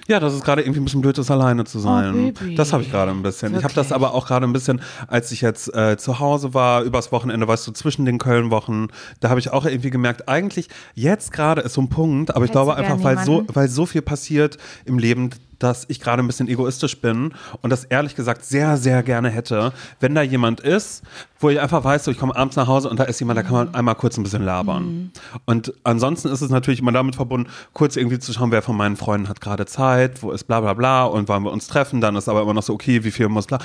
[0.08, 2.34] ja, dass es gerade irgendwie ein bisschen blöd ist, alleine zu sein.
[2.34, 2.54] Baby.
[2.54, 3.56] das habe ich gerade ein bisschen.
[3.56, 3.94] Ich habe das Wirklich?
[3.94, 7.66] aber auch gerade ein bisschen, als ich jetzt äh, zu Hause war, übers Wochenende, weißt
[7.66, 8.88] du, zwischen den Köln-Wochen,
[9.20, 12.50] da habe ich auch irgendwie gemerkt, eigentlich jetzt gerade ist so ein Punkt, aber ich
[12.50, 15.30] Hättest glaube einfach, weil so, weil so viel passiert im Leben,
[15.62, 19.72] dass ich gerade ein bisschen egoistisch bin und das ehrlich gesagt sehr, sehr gerne hätte,
[20.00, 21.02] wenn da jemand ist,
[21.40, 23.42] wo ich einfach weiß, so, ich komme abends nach Hause und da ist jemand, da
[23.42, 23.56] kann Mhm.
[23.66, 25.10] man einmal kurz ein bisschen labern.
[25.44, 28.96] Und ansonsten ist es natürlich immer damit verbunden, kurz irgendwie zu schauen, wer von meinen
[28.96, 32.14] Freunden hat gerade Zeit, wo ist bla bla bla und wollen wir uns treffen, dann
[32.16, 33.58] ist aber immer noch so, okay, wie viel muss bla.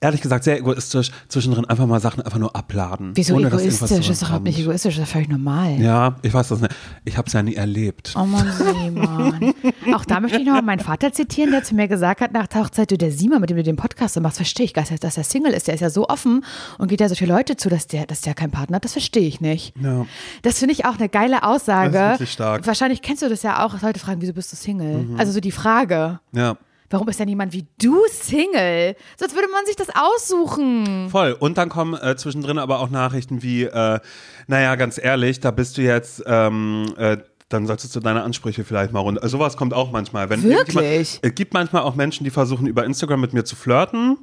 [0.00, 3.10] Ehrlich gesagt, sehr egoistisch, zwischendrin einfach mal Sachen einfach nur abladen.
[3.14, 4.08] Wieso ohne egoistisch?
[4.08, 5.78] Ist doch nicht egoistisch, das ist völlig normal.
[5.80, 6.74] Ja, ich weiß das nicht.
[7.04, 8.14] Ich habe es ja nie erlebt.
[8.16, 9.54] Oh Mann, Simon.
[9.94, 11.37] Auch da möchte ich noch meinen Vater zitieren.
[11.38, 13.62] Irritieren, der zu mir gesagt hat, nach der Hochzeit, du, der Simon, mit dem du
[13.62, 15.68] den Podcast machst, verstehe ich gar nicht, dass er Single ist.
[15.68, 16.44] Der ist ja so offen
[16.78, 18.84] und geht ja solche Leute zu, dass der, dass der keinen Partner hat.
[18.84, 19.74] Das verstehe ich nicht.
[19.80, 20.06] Ja.
[20.42, 21.92] Das finde ich auch eine geile Aussage.
[21.92, 22.66] Das ist wirklich stark.
[22.66, 25.06] Wahrscheinlich kennst du das ja auch, Leute fragen, wieso bist du Single?
[25.16, 26.20] Also so die Frage.
[26.32, 26.56] Ja.
[26.90, 28.96] Warum ist denn jemand wie du Single?
[29.18, 31.10] Sonst würde man sich das aussuchen.
[31.10, 31.36] Voll.
[31.38, 34.00] Und dann kommen äh, zwischendrin aber auch Nachrichten wie, äh,
[34.46, 38.92] naja, ganz ehrlich, da bist du jetzt, ähm, äh, dann solltest du deine Ansprüche vielleicht
[38.92, 39.22] mal runter.
[39.22, 40.28] Also sowas kommt auch manchmal.
[40.28, 41.18] Wenn Wirklich?
[41.22, 44.18] Es gibt manchmal auch Menschen, die versuchen, über Instagram mit mir zu flirten.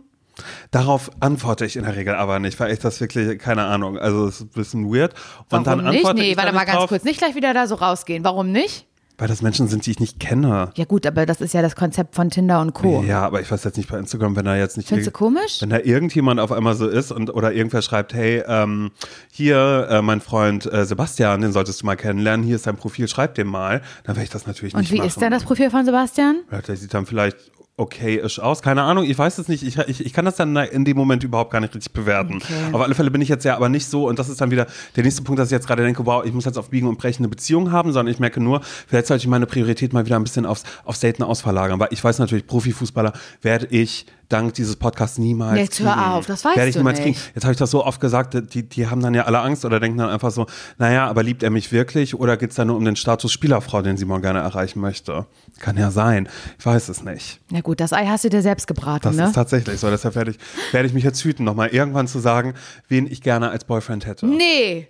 [0.71, 4.27] Darauf antworte ich in der Regel aber nicht, weil ich das wirklich, keine Ahnung, also
[4.27, 5.13] es ist ein bisschen weird.
[5.13, 5.97] Und Warum dann nicht?
[5.97, 7.03] antworte Nee, ich warte mal nicht ganz drauf, kurz.
[7.03, 8.23] Nicht gleich wieder da so rausgehen.
[8.23, 8.85] Warum nicht?
[9.17, 10.71] Weil das Menschen sind, die ich nicht kenne.
[10.75, 13.01] Ja gut, aber das ist ja das Konzept von Tinder und Co.
[13.04, 15.62] Ja, aber ich weiß jetzt nicht bei Instagram, wenn da jetzt nicht Findest du komisch?
[15.62, 18.91] Wenn da irgendjemand auf einmal so ist und oder irgendwer schreibt, hey, ähm,
[19.32, 23.08] hier, äh, mein Freund äh, Sebastian, den solltest du mal kennenlernen, hier ist sein Profil,
[23.08, 25.08] schreib dem mal, dann werde ich das natürlich Und nicht wie machen.
[25.08, 26.41] ist denn das Profil von Sebastian?
[26.51, 27.38] Ja, Der sieht dann vielleicht
[27.77, 28.61] okay-ish aus.
[28.61, 29.63] Keine Ahnung, ich weiß es nicht.
[29.63, 32.38] Ich, ich, ich kann das dann in dem Moment überhaupt gar nicht richtig bewerten.
[32.38, 32.53] Okay.
[32.71, 34.67] Auf alle Fälle bin ich jetzt ja aber nicht so, und das ist dann wieder
[34.95, 36.97] der nächste Punkt, dass ich jetzt gerade denke, wow, ich muss jetzt auf Biegen und
[36.97, 40.15] Brechen eine Beziehung haben, sondern ich merke nur, vielleicht sollte ich meine Priorität mal wieder
[40.15, 43.11] ein bisschen aufs, aufs Daten ausverlagern, weil ich weiß natürlich, Profifußballer
[43.41, 46.05] werde ich dank dieses Podcasts niemals Jetzt hör kriegen.
[46.05, 47.17] auf, das werde ich niemals nicht.
[47.17, 47.31] kriegen.
[47.35, 49.79] Jetzt habe ich das so oft gesagt, die, die haben dann ja alle Angst oder
[49.79, 50.45] denken dann einfach so,
[50.77, 53.81] naja, aber liebt er mich wirklich oder geht es da nur um den Status Spielerfrau,
[53.81, 55.25] den Simon gerne erreichen möchte?
[55.59, 56.27] Kann ja sein.
[56.59, 57.39] Ich weiß es nicht.
[57.51, 59.25] Na gut, das Ei hast du dir selbst gebraten, Das ne?
[59.25, 59.89] ist tatsächlich so.
[59.89, 60.38] Deshalb werde ich,
[60.71, 62.53] werde ich mich jetzt hüten, nochmal irgendwann zu sagen,
[62.88, 64.25] wen ich gerne als Boyfriend hätte.
[64.25, 64.88] Nee.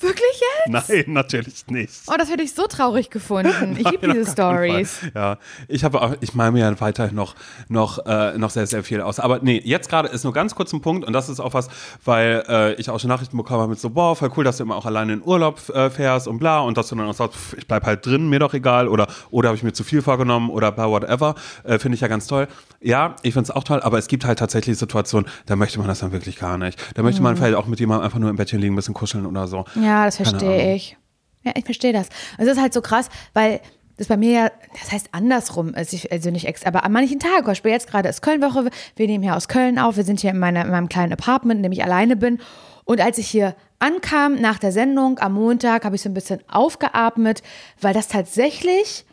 [0.00, 0.88] Wirklich jetzt?
[0.88, 1.92] Nein, natürlich nicht.
[2.06, 3.76] Oh, das hätte ich so traurig gefunden.
[3.78, 5.00] Ich liebe diese Stories.
[5.14, 7.34] Ja, ich habe auch, ich male mir ja weiterhin noch,
[7.68, 9.18] noch, äh, noch sehr, sehr viel aus.
[9.20, 11.68] Aber nee, jetzt gerade ist nur ganz kurz ein Punkt und das ist auch was,
[12.04, 14.62] weil äh, ich auch schon Nachrichten bekommen habe mit so, wow, voll cool, dass du
[14.64, 17.36] immer auch alleine in Urlaub äh, fährst und bla und dass du dann auch sagst,
[17.36, 20.02] pff, ich bleib halt drin, mir doch egal oder, oder habe ich mir zu viel
[20.02, 21.34] vorgenommen oder bla, whatever.
[21.64, 22.46] Äh, Finde ich ja ganz toll.
[22.80, 25.88] Ja, ich finde es auch toll, aber es gibt halt tatsächlich Situationen, da möchte man
[25.88, 26.78] das dann wirklich gar nicht.
[26.96, 27.24] Da möchte Mhm.
[27.24, 29.64] man vielleicht auch mit jemandem einfach nur im Bettchen liegen, ein bisschen kuscheln oder so.
[29.74, 30.96] Ja, das Keine verstehe ich.
[31.42, 32.08] Ja, ich verstehe das.
[32.36, 33.60] Es ist halt so krass, weil
[33.98, 37.18] das bei mir ja, das heißt andersrum, also, ich, also nicht ex, aber an manchen
[37.18, 40.20] Tagen, zum Beispiel jetzt gerade ist Kölnwoche, wir nehmen hier aus Köln auf, wir sind
[40.20, 42.38] hier in, meiner, in meinem kleinen Apartment, in dem ich alleine bin.
[42.84, 46.40] Und als ich hier ankam nach der Sendung am Montag, habe ich so ein bisschen
[46.48, 47.42] aufgeatmet,
[47.80, 49.04] weil das tatsächlich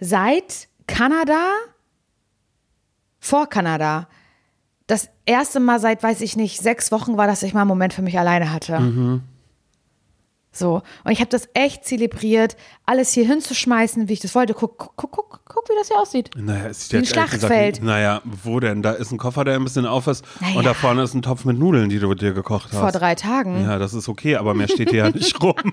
[0.00, 1.50] seit Kanada,
[3.20, 4.08] vor Kanada,
[4.86, 7.92] das erste Mal seit, weiß ich nicht, sechs Wochen war, dass ich mal einen Moment
[7.92, 9.20] für mich alleine hatte.
[10.52, 14.52] So, und ich habe das echt zelebriert, alles hier hinzuschmeißen, wie ich das wollte.
[14.52, 16.30] Guck, guck, guck, guck, guck wie das hier aussieht.
[16.36, 17.74] Naja, es sieht Wie ein jetzt ehrlich Schlachtfeld.
[17.76, 18.82] Gesagt, naja, wo denn?
[18.82, 20.24] Da ist ein Koffer, der ein bisschen auf ist.
[20.40, 20.58] Naja.
[20.58, 22.80] Und da vorne ist ein Topf mit Nudeln, die du dir gekocht hast.
[22.80, 23.62] Vor drei Tagen.
[23.62, 25.54] Ja, das ist okay, aber mehr steht hier ja nicht rum.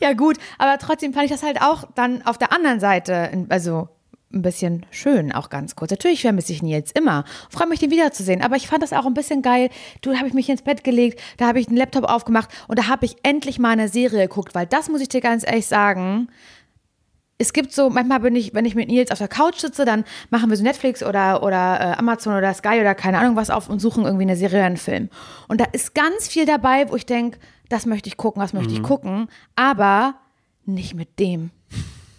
[0.00, 3.88] Ja, gut, aber trotzdem fand ich das halt auch dann auf der anderen Seite, also
[4.34, 5.90] ein bisschen schön, auch ganz kurz.
[5.90, 7.24] Natürlich vermisse ich Nils immer.
[7.50, 8.42] Freue mich, den wiederzusehen.
[8.42, 9.70] Aber ich fand das auch ein bisschen geil.
[10.02, 12.78] Du, da habe ich mich ins Bett gelegt, da habe ich den Laptop aufgemacht und
[12.78, 15.66] da habe ich endlich mal eine Serie geguckt, weil das muss ich dir ganz ehrlich
[15.66, 16.28] sagen.
[17.36, 20.04] Es gibt so, manchmal bin ich, wenn ich mit Nils auf der Couch sitze, dann
[20.30, 23.68] machen wir so Netflix oder, oder äh, Amazon oder Sky oder keine Ahnung was auf
[23.68, 25.08] und suchen irgendwie eine Serie oder einen Film.
[25.48, 28.70] Und da ist ganz viel dabei, wo ich denke, das möchte ich gucken, das möchte
[28.70, 28.76] Mhm.
[28.76, 30.14] ich gucken, aber
[30.64, 31.50] nicht mit dem.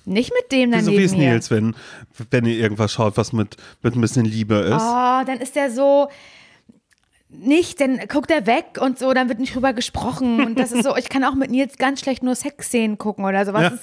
[0.05, 1.13] Nicht mit dem so daneben wie es.
[1.13, 1.75] Nils, wenn,
[2.31, 4.81] wenn ihr irgendwas schaut, was mit, mit ein bisschen Liebe ist.
[4.81, 6.09] Oh, dann ist der so
[7.37, 10.83] nicht, dann guckt er weg und so, dann wird nicht drüber gesprochen und das ist
[10.83, 13.63] so, ich kann auch mit Nils ganz schlecht nur Sexszenen gucken oder sowas.
[13.63, 13.69] Ja.
[13.71, 13.79] Das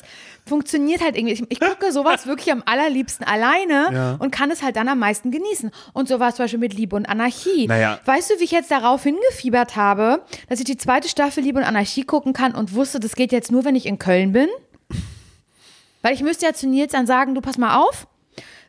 [0.47, 1.35] funktioniert halt irgendwie.
[1.35, 4.17] Ich, ich gucke sowas wirklich am allerliebsten alleine Ja.
[4.19, 5.71] und kann es halt dann am meisten genießen.
[5.93, 7.67] Und so war es zum Beispiel mit Liebe und Anarchie.
[7.67, 7.99] Naja.
[8.05, 11.65] Weißt du, wie ich jetzt darauf hingefiebert habe, dass ich die zweite Staffel Liebe und
[11.65, 14.49] Anarchie gucken kann und wusste, das geht jetzt nur, wenn ich in Köln bin?
[16.03, 18.07] Weil ich müsste ja zu Nils dann sagen, du pass mal auf,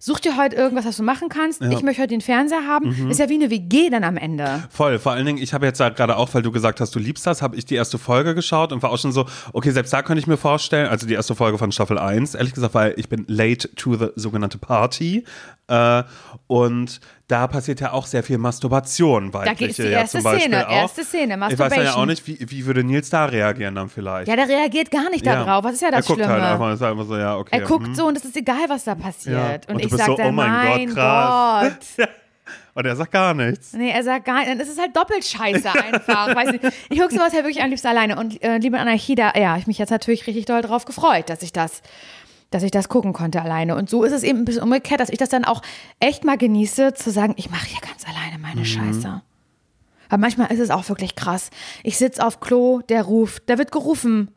[0.03, 1.61] such dir heute irgendwas, was du machen kannst.
[1.61, 3.09] Ich möchte heute den Fernseher haben.
[3.09, 4.63] Ist ja wie eine WG dann am Ende.
[4.69, 6.99] Voll, vor allen Dingen, ich habe jetzt halt gerade auch, weil du gesagt hast, du
[6.99, 9.93] liebst das, habe ich die erste Folge geschaut und war auch schon so, okay, selbst
[9.93, 12.93] da könnte ich mir vorstellen, also die erste Folge von Staffel 1, ehrlich gesagt, weil
[12.97, 15.23] ich bin late to the sogenannte Party
[15.67, 16.03] äh,
[16.47, 16.99] und
[17.33, 21.39] da passiert ja auch sehr viel Masturbation, weil geht's die erste Szene, erste Szene, Ich
[21.39, 21.95] weiß ja Masturbation.
[21.95, 24.27] auch nicht, wie, wie würde Nils da reagieren dann vielleicht?
[24.27, 25.43] Ja, der reagiert gar nicht Ja.
[25.43, 25.63] darauf.
[25.63, 26.31] Was ist ja das er guckt Schlimme?
[26.31, 27.57] halt einfach, ist einfach so, ja, okay.
[27.59, 27.95] er guckt hm.
[27.95, 29.65] so und es ist egal, was da passiert.
[29.67, 29.73] Ja.
[29.73, 31.73] Und, Und ich sage so, dann, oh mein mein Gott, krass.
[31.97, 32.09] Gott.
[32.75, 33.73] Und er sagt gar nichts.
[33.73, 34.49] Nee, er sagt gar nicht.
[34.49, 36.35] Dann ist es halt doppelt scheiße einfach.
[36.35, 36.63] Weiß nicht.
[36.89, 38.17] Ich gucke sowas ja wirklich am liebsten alleine.
[38.17, 41.43] Und äh, Liebe Anarchie, da, ja, ich mich jetzt natürlich richtig doll drauf gefreut, dass
[41.43, 41.83] ich das,
[42.53, 43.75] dass ich das gucken konnte alleine.
[43.75, 45.61] Und so ist es eben ein bisschen umgekehrt, dass ich das dann auch
[45.99, 48.65] echt mal genieße, zu sagen, ich mache hier ganz alleine meine Mhm.
[48.65, 49.21] Scheiße.
[50.09, 51.49] Aber manchmal ist es auch wirklich krass.
[51.83, 54.29] Ich sitze auf Klo, der ruft, da wird gerufen.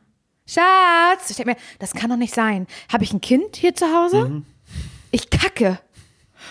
[0.46, 1.29] Schatz!
[1.29, 2.66] Ich denke mir, das kann doch nicht sein.
[2.92, 4.29] Habe ich ein Kind hier zu Hause?
[4.29, 4.46] Mhm.
[5.11, 5.79] Ich kacke.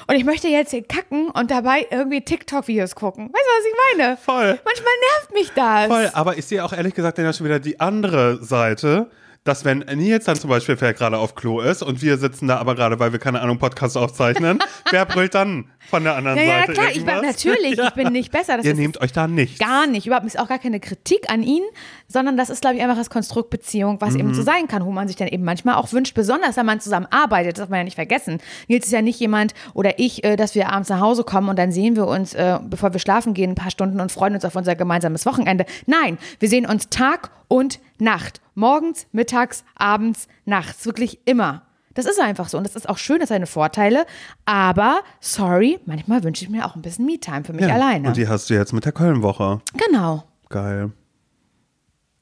[0.08, 3.28] Und ich möchte jetzt hier kacken und dabei irgendwie TikTok-Videos gucken.
[3.32, 4.17] Weißt du, was ich meine?
[4.17, 4.60] Voll.
[4.65, 5.88] Manchmal nervt mich das.
[5.88, 9.10] Voll, aber ich sehe auch ehrlich gesagt dann ja schon wieder die andere Seite,
[9.45, 12.58] dass wenn Nils dann zum Beispiel vielleicht gerade auf Klo ist und wir sitzen da
[12.58, 14.60] aber gerade, weil wir keine Ahnung Podcast aufzeichnen,
[14.91, 17.43] wer brüllt dann von der anderen Ja, ja, Seite klar, ich bin, irgendwas?
[17.43, 18.58] natürlich, ich bin nicht besser.
[18.58, 19.60] Das Ihr nehmt euch da nicht.
[19.60, 20.08] gar nicht.
[20.08, 21.62] Überhaupt ist auch gar keine Kritik an ihn,
[22.08, 24.45] sondern das ist, glaube ich, einfach das Konstrukt Beziehung, was eben so Mhm.
[24.45, 27.53] sein kann, wo man sich dann eben manchmal auch wünscht, besonders wenn man zusammen arbeitet,
[27.53, 28.39] das darf man ja nicht vergessen.
[28.67, 31.60] Nils ist ja nicht jemand oder ich, äh, dass wir abends nach Hause kommen und
[31.60, 34.43] dann sehen wir uns, äh, bevor wir schlafen gehen, ein paar Stunden und freuen uns
[34.43, 35.65] auf unser gemeinsames Wochenende.
[35.86, 38.41] Nein, wir sehen uns Tag und Nacht.
[38.55, 40.86] Morgens, mittags, abends, nachts.
[40.86, 41.63] Wirklich immer.
[41.93, 42.58] Das ist einfach so.
[42.58, 44.05] Und das ist auch schön, das hat seine Vorteile.
[44.45, 48.10] Aber, sorry, manchmal wünsche ich mir auch ein bisschen Me-Time für mich Ja, alleine.
[48.10, 49.62] Und die hast du jetzt mit der Köln-Woche.
[49.88, 50.23] Genau.
[50.49, 50.91] Geil.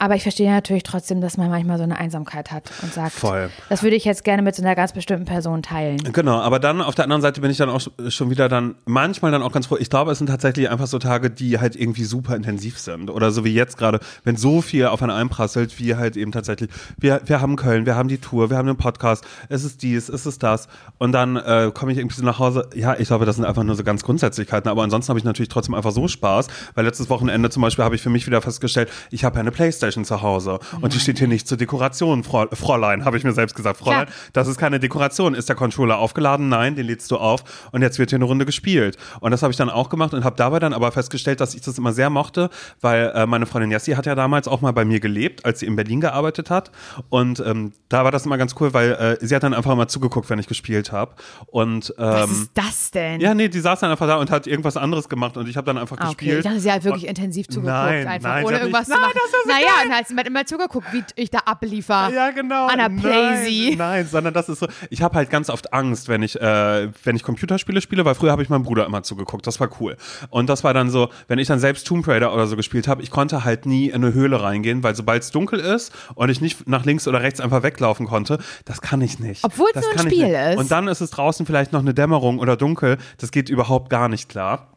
[0.03, 3.49] Aber ich verstehe natürlich trotzdem, dass man manchmal so eine Einsamkeit hat und sagt, Voll.
[3.69, 5.95] das würde ich jetzt gerne mit so einer ganz bestimmten Person teilen.
[6.11, 9.31] Genau, aber dann auf der anderen Seite bin ich dann auch schon wieder dann manchmal
[9.31, 9.77] dann auch ganz froh.
[9.79, 13.09] Ich glaube, es sind tatsächlich einfach so Tage, die halt irgendwie super intensiv sind.
[13.09, 16.69] Oder so wie jetzt gerade, wenn so viel auf einen einprasselt, wie halt eben tatsächlich,
[16.97, 20.09] wir, wir haben Köln, wir haben die Tour, wir haben den Podcast, es ist dies,
[20.09, 20.67] es ist das.
[20.97, 22.69] Und dann äh, komme ich irgendwie so nach Hause.
[22.75, 24.69] Ja, ich glaube, das sind einfach nur so ganz Grundsätzlichkeiten.
[24.69, 27.95] Aber ansonsten habe ich natürlich trotzdem einfach so Spaß, weil letztes Wochenende zum Beispiel habe
[27.95, 31.19] ich für mich wieder festgestellt, ich habe ja eine Playstation zu Hause und die steht
[31.19, 33.77] hier nicht zur Dekoration, Frau, Fräulein, habe ich mir selbst gesagt.
[33.77, 34.15] Fräulein, Klar.
[34.33, 35.33] das ist keine Dekoration.
[35.35, 36.49] Ist der Controller aufgeladen?
[36.49, 38.97] Nein, den lädst du auf und jetzt wird hier eine Runde gespielt.
[39.19, 41.61] Und das habe ich dann auch gemacht und habe dabei dann aber festgestellt, dass ich
[41.61, 42.49] das immer sehr mochte,
[42.81, 45.65] weil äh, meine Freundin Jessie hat ja damals auch mal bei mir gelebt, als sie
[45.67, 46.71] in Berlin gearbeitet hat.
[47.09, 49.87] Und ähm, da war das immer ganz cool, weil äh, sie hat dann einfach mal
[49.87, 51.13] zugeguckt, wenn ich gespielt habe.
[51.47, 53.19] Und Was ähm, ist das denn?
[53.21, 55.65] ja, nee, die saß dann einfach da und hat irgendwas anderes gemacht und ich habe
[55.65, 56.15] dann einfach Ah, okay.
[56.15, 56.37] gespielt.
[56.39, 59.09] Ich dachte, sie hat wirklich intensiv zugeguckt, Nein, einfach nein, ohne irgendwas nicht- zu Nein,
[59.09, 59.19] machen.
[59.31, 62.09] das ist naja, hat sie hat immer zugeguckt, wie ich da abliefer.
[62.13, 62.67] Ja, genau.
[62.67, 63.75] An der Playsee.
[63.75, 64.67] Nein, nein, sondern das ist so.
[64.89, 68.31] Ich habe halt ganz oft Angst, wenn ich, äh, wenn ich Computerspiele spiele, weil früher
[68.31, 69.45] habe ich meinem Bruder immer zugeguckt.
[69.47, 69.97] Das war cool.
[70.29, 73.01] Und das war dann so, wenn ich dann selbst Tomb Raider oder so gespielt habe,
[73.01, 76.41] ich konnte halt nie in eine Höhle reingehen, weil sobald es dunkel ist und ich
[76.41, 79.43] nicht nach links oder rechts einfach weglaufen konnte, das kann ich nicht.
[79.43, 80.57] Obwohl es nur ein Spiel ist.
[80.57, 82.97] Und dann ist es draußen vielleicht noch eine Dämmerung oder dunkel.
[83.17, 84.72] Das geht überhaupt gar nicht klar.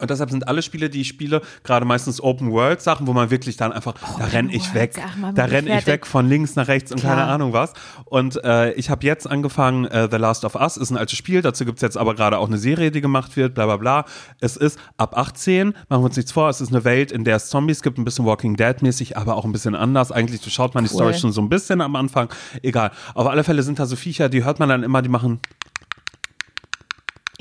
[0.00, 3.72] Und deshalb sind alle Spiele, die ich spiele, gerade meistens Open-World-Sachen, wo man wirklich dann
[3.72, 6.92] einfach, da renne ich World, weg, mal, da renne ich weg von links nach rechts
[6.92, 7.16] und Klar.
[7.16, 7.72] keine Ahnung was.
[8.04, 11.42] Und äh, ich habe jetzt angefangen, äh, The Last of Us ist ein altes Spiel,
[11.42, 14.04] dazu gibt's jetzt aber gerade auch eine Serie, die gemacht wird, bla bla bla.
[14.40, 17.36] Es ist ab 18, machen wir uns nichts vor, es ist eine Welt, in der
[17.36, 20.12] es Zombies gibt, ein bisschen Walking Dead-mäßig, aber auch ein bisschen anders.
[20.12, 20.96] Eigentlich schaut man die Cool.
[20.96, 22.28] Story schon so ein bisschen am Anfang.
[22.62, 22.90] Egal.
[23.14, 25.40] Auf alle Fälle sind da so Viecher, die hört man dann immer, die machen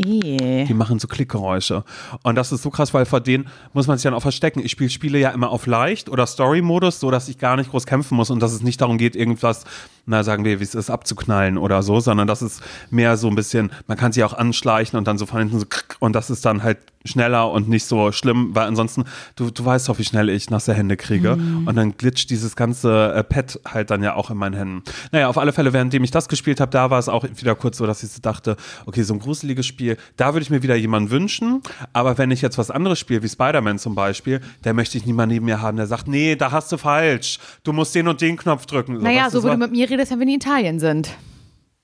[0.06, 0.66] Eh.
[0.66, 1.84] die machen so Klickgeräusche.
[2.24, 4.62] Und das ist so krass, weil vor denen muss man sich dann auch verstecken.
[4.64, 7.86] Ich spiele Spiele ja immer auf leicht oder Story-Modus, so dass ich gar nicht groß
[7.86, 9.66] kämpfen muss und dass es nicht darum geht, irgendwas,
[10.06, 13.36] na sagen wir, wie es ist, abzuknallen oder so, sondern das ist mehr so ein
[13.36, 15.66] bisschen, man kann sich auch anschleichen und dann so von hinten so
[16.00, 19.90] und das ist dann halt schneller und nicht so schlimm, weil ansonsten, du, du weißt
[19.90, 23.90] doch, wie schnell ich nasse Hände kriege und dann glitscht dieses ganze äh, Pad halt
[23.90, 24.84] dann ja auch in meinen Händen.
[25.12, 27.78] Naja, auf alle Fälle, währenddem ich das gespielt habe, da war es auch wieder kurz
[27.78, 30.76] so, dass ich so dachte, okay, so ein gruseliges Spiel, da würde ich mir wieder
[30.76, 31.62] jemanden wünschen,
[31.94, 35.36] aber wenn ich jetzt was anderes spiele, wie Spider-Man zum Beispiel, da möchte ich niemanden
[35.36, 38.38] neben mir haben, der sagt, nee, da hast du falsch, du musst den und den
[38.38, 39.02] Knopf drücken.
[39.02, 41.12] Naja, weißt du, so du mit mir redest, wenn wir in Italien sind.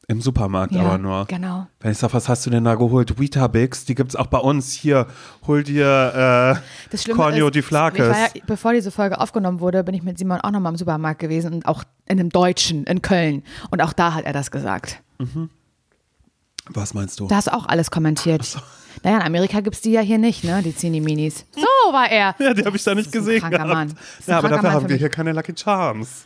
[0.09, 1.25] Im Supermarkt Ja, aber nur.
[1.25, 1.67] genau.
[1.81, 3.19] Wenn ich sage, was hast du denn da geholt?
[3.19, 4.71] Weetabix, die gibt's auch bei uns.
[4.71, 5.05] Hier,
[5.45, 5.83] hol dir
[6.55, 8.07] äh, Das Schlimme Cornio ist, di Flakes.
[8.07, 11.53] ja, bevor diese Folge aufgenommen wurde, bin ich mit Simon auch nochmal im Supermarkt gewesen
[11.53, 13.43] und auch in einem Deutschen in Köln.
[13.69, 15.01] Und auch da hat er das gesagt.
[16.69, 17.27] Was meinst du?
[17.27, 18.57] Da hast du auch alles kommentiert.
[19.03, 20.61] Naja, in Amerika gibt es die ja hier nicht, ne?
[20.63, 21.45] Die Zini-Minis.
[21.55, 22.33] So war er.
[22.39, 23.73] ja, die habe ich da nicht ist ein gesehen kranker gehabt.
[23.73, 23.93] Mann.
[24.25, 26.25] Ja, aber dafür Mann haben wir hier keine Lucky Charms.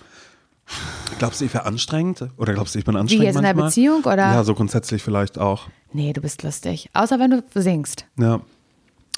[1.20, 2.26] Glaubst du, ich wäre anstrengend?
[2.38, 3.70] Oder glaubst du, ich bin Wie anstrengend jetzt in der manchmal?
[3.70, 4.16] Beziehung oder?
[4.34, 5.68] Ja, so grundsätzlich vielleicht auch.
[5.94, 6.90] Nee, du bist lustig.
[6.94, 8.06] Außer wenn du singst.
[8.18, 8.42] Ja.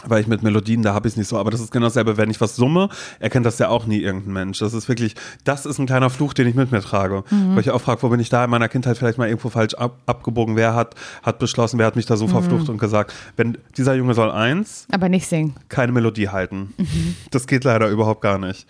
[0.06, 1.38] Weil ich mit Melodien, da habe ich es nicht so.
[1.38, 2.90] Aber das ist genau dasselbe, wenn ich was summe,
[3.20, 4.60] erkennt das ja auch nie irgendein Mensch.
[4.60, 7.24] Das ist wirklich, das ist ein kleiner Fluch, den ich mit mir trage.
[7.30, 7.54] Mhm.
[7.56, 9.76] Weil ich auch frage, wo bin ich da in meiner Kindheit vielleicht mal irgendwo falsch
[9.76, 10.58] ab, abgebogen?
[10.58, 12.20] Wer hat, hat beschlossen, wer hat mich da Mhm.
[12.20, 15.56] so verflucht und gesagt, wenn dieser Junge soll eins, Aber nicht singen.
[15.70, 16.74] keine Melodie halten.
[16.78, 17.16] Mhm.
[17.32, 18.68] Das geht leider überhaupt gar nicht.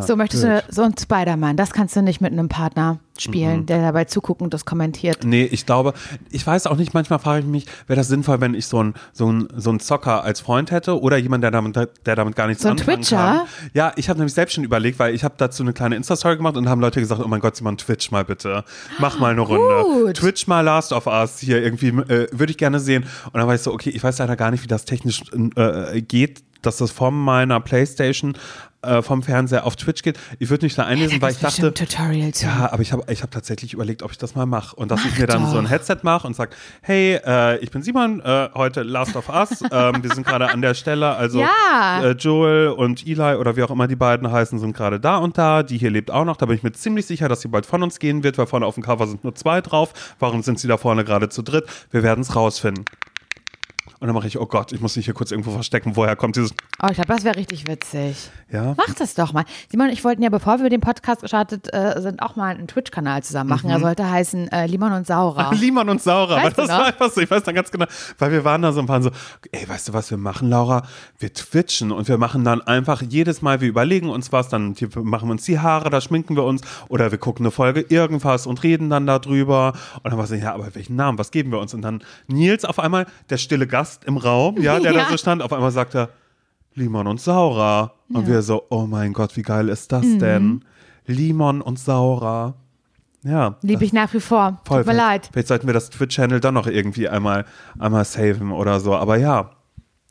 [0.00, 0.52] So möchtest gut.
[0.68, 3.66] du so ein Spider-Man, das kannst du nicht mit einem Partner spielen, Mhm.
[3.66, 5.18] der dabei zuguckt und das kommentiert.
[5.24, 5.94] Nee, ich glaube,
[6.30, 8.94] ich weiß auch nicht, manchmal frage ich mich, wäre das sinnvoll, wenn ich so einen
[9.12, 12.48] so ein, so ein Zocker als Freund hätte oder jemand, der damit, der damit gar
[12.48, 13.16] nichts So ein anfangen Twitcher?
[13.16, 13.40] kann.
[13.72, 16.56] Ja, ich habe nämlich selbst schon überlegt, weil ich habe dazu eine kleine Insta-Story gemacht
[16.56, 18.64] und haben Leute gesagt, oh mein Gott, Simon, Twitch mal bitte.
[18.98, 19.82] Mach mal eine Runde.
[20.06, 20.16] Gut.
[20.16, 23.04] Twitch mal Last of Us hier irgendwie, äh, würde ich gerne sehen.
[23.26, 25.22] Und dann war ich so, okay, ich weiß leider gar nicht, wie das technisch
[25.56, 26.42] äh, geht.
[26.62, 28.34] dass das von meiner Playstation
[28.86, 30.18] äh, vom Fernseher auf Twitch geht.
[30.38, 31.72] Ich würde mich da einlesen, weil ich dachte,
[32.42, 34.76] ja, aber ich habe ich hab tatsächlich überlegt, ob ich das mal mache.
[34.76, 35.70] Und dass ich Mach mir dann so ein doch.
[35.70, 36.50] Headset mache und sage,
[36.82, 39.62] hey, äh, ich bin Simon, äh, heute Last of Us.
[39.72, 41.14] ähm, wir sind gerade an der Stelle.
[41.16, 42.02] Also Ja.
[42.02, 45.38] äh, Joel und Eli oder wie auch immer die beiden heißen, sind gerade da und
[45.38, 45.62] da.
[45.62, 46.36] Die hier lebt auch noch.
[46.36, 48.66] Da bin ich mir ziemlich sicher, dass sie bald von uns gehen wird, weil vorne
[48.66, 49.92] auf dem Cover sind nur zwei drauf.
[50.18, 51.64] Warum sind sie da vorne gerade zu dritt?
[51.90, 52.84] Wir werden es rausfinden.
[54.00, 55.96] Und dann mache ich, oh Gott, ich muss mich hier kurz irgendwo verstecken.
[55.96, 56.52] Woher kommt dieses.
[56.82, 58.30] Oh, ich glaube, das wäre richtig witzig.
[58.50, 58.74] Ja?
[58.76, 59.44] Mach das doch mal.
[59.70, 63.22] Simon ich wollten ja, bevor wir den Podcast gestartet äh, sind, auch mal einen Twitch-Kanal
[63.22, 63.70] zusammen machen.
[63.70, 65.52] Er sollte heißen äh, Limon und Saurer.
[65.54, 67.86] Limon und Saurer, weil Weißt du das war einfach so, ich weiß dann ganz genau,
[68.18, 69.10] weil wir waren da so und waren so,
[69.52, 70.86] ey, weißt du, was wir machen, Laura?
[71.18, 75.28] Wir twitchen und wir machen dann einfach jedes Mal, wir überlegen uns was, dann machen
[75.28, 78.62] wir uns die Haare, da schminken wir uns oder wir gucken eine Folge irgendwas und
[78.62, 81.74] reden dann darüber und dann war so, ja, aber welchen Namen, was geben wir uns?
[81.74, 85.08] Und dann Nils auf einmal, der stille Gast im Raum, ja, der da Ja.
[85.10, 86.08] so stand, auf einmal sagte,
[86.74, 87.94] Limon und Saurer.
[88.12, 90.18] Und wir so, oh mein Gott, wie geil ist das Mhm.
[90.18, 90.64] denn?
[91.06, 92.54] Limon und Saurer.
[93.22, 93.56] Ja.
[93.62, 94.60] Liebe ich nach wie vor.
[94.64, 95.30] Voll, Tut mir leid.
[95.32, 97.44] Vielleicht sollten wir das Twitch-Channel dann noch irgendwie einmal,
[97.78, 98.94] einmal saven oder so.
[98.94, 99.50] Aber ja,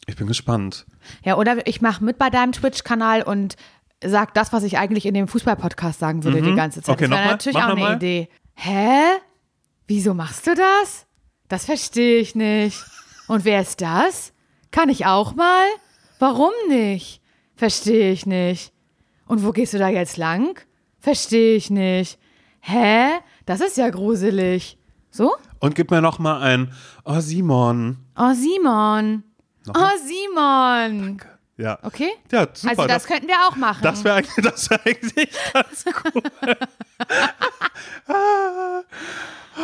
[0.08, 0.86] ich bin gespannt.
[1.24, 3.56] Ja, oder ich mache mit bei deinem Twitch-Kanal und
[4.04, 7.00] sag das, was ich eigentlich in dem Fußball-Podcast sagen würde die ganze Zeit.
[7.00, 7.06] Mhm.
[7.06, 7.96] Okay, das wäre natürlich Mach auch eine.
[7.96, 8.30] Idee.
[8.56, 9.00] Hä?
[9.88, 11.06] Wieso machst du das?
[11.50, 12.84] Das verstehe ich nicht.
[13.28, 14.34] Und wer ist das?
[14.72, 15.66] Kann ich auch mal?
[16.20, 17.22] Warum nicht?
[17.56, 18.74] Verstehe ich nicht.
[19.28, 20.60] Und wo gehst du da jetzt lang?
[21.00, 22.20] Verstehe ich nicht.
[22.60, 23.20] Hä?
[23.46, 24.78] Das ist ja gruselig.
[25.12, 25.36] So?
[25.60, 26.74] Und gib mir noch mal ein,
[27.06, 27.98] oh Simon.
[28.18, 29.24] Oh, Simon.
[29.70, 31.22] Oh, Simon.
[31.58, 31.78] Ja.
[31.84, 32.10] Okay?
[32.32, 32.70] Ja, super.
[32.70, 33.80] also das, könnten wir auch machen.
[33.84, 36.22] das wäre eigentlich, das wär eigentlich ganz cool.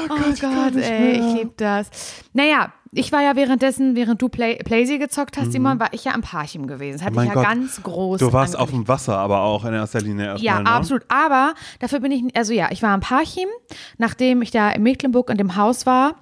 [0.09, 1.89] oh Gott, ey, ich liebe das.
[2.33, 6.13] Naja, ich war ja währenddessen, während du Play, Playsee gezockt hast, Simon, war ich ja
[6.13, 6.97] am Parchim gewesen.
[6.97, 7.15] Das hatte Mhm.
[7.17, 7.43] mein ich ja Gott.
[7.45, 8.19] ganz groß.
[8.19, 10.45] Du warst auf dem Wasser, aber auch in erster Linie erstmal.
[10.45, 10.69] Ja, ne?
[10.69, 11.03] absolut.
[11.07, 13.47] Aber dafür bin ich, also ja, ich war am Parchim,
[13.97, 16.15] nachdem ich da in Mecklenburg in dem Haus war,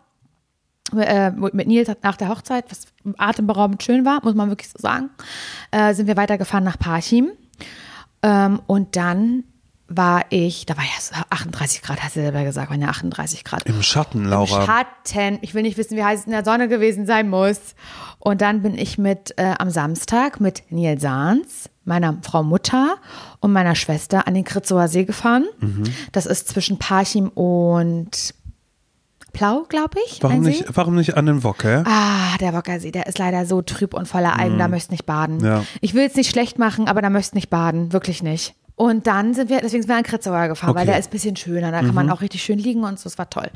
[0.96, 2.86] äh, mit Nils nach der Hochzeit, was
[3.18, 5.10] atemberaubend schön war, muss man wirklich so sagen,
[5.72, 7.32] äh, sind wir weitergefahren nach Parchim.
[8.24, 9.44] Ähm, und dann
[9.90, 13.44] war ich, da war ja so 38 Grad, hast du selber gesagt, waren ja 38
[13.44, 13.64] Grad.
[13.64, 14.66] Im Schatten, Laura.
[14.66, 15.40] Schatten.
[15.42, 17.60] Ich will nicht wissen, wie heiß es in der Sonne gewesen sein muss.
[18.20, 22.98] Und dann bin ich mit äh, am Samstag mit Nils Sahns, meiner Frau Mutter
[23.40, 25.46] und meiner Schwester an den Kritzower See gefahren.
[25.60, 25.84] Mhm.
[26.12, 28.34] Das ist zwischen Parchim und
[29.38, 30.22] Plau, glaube ich.
[30.24, 31.84] Warum nicht, warum nicht an den Wocke?
[31.86, 35.38] Ah, der Wockersee, der ist leider so trüb und voller Algen, da möchtest nicht baden.
[35.38, 35.46] Mhm.
[35.46, 35.64] Ja.
[35.82, 38.56] Ich will es nicht schlecht machen, aber da möchtest nicht baden, wirklich nicht.
[38.76, 40.86] Und dann sind wir, deswegen sind wir an Kritzauer gefahren, weil Okay.
[40.88, 40.92] Mhm.
[40.92, 43.18] der ist ein bisschen schöner, da kann man auch richtig schön liegen und so, es
[43.18, 43.50] war toll.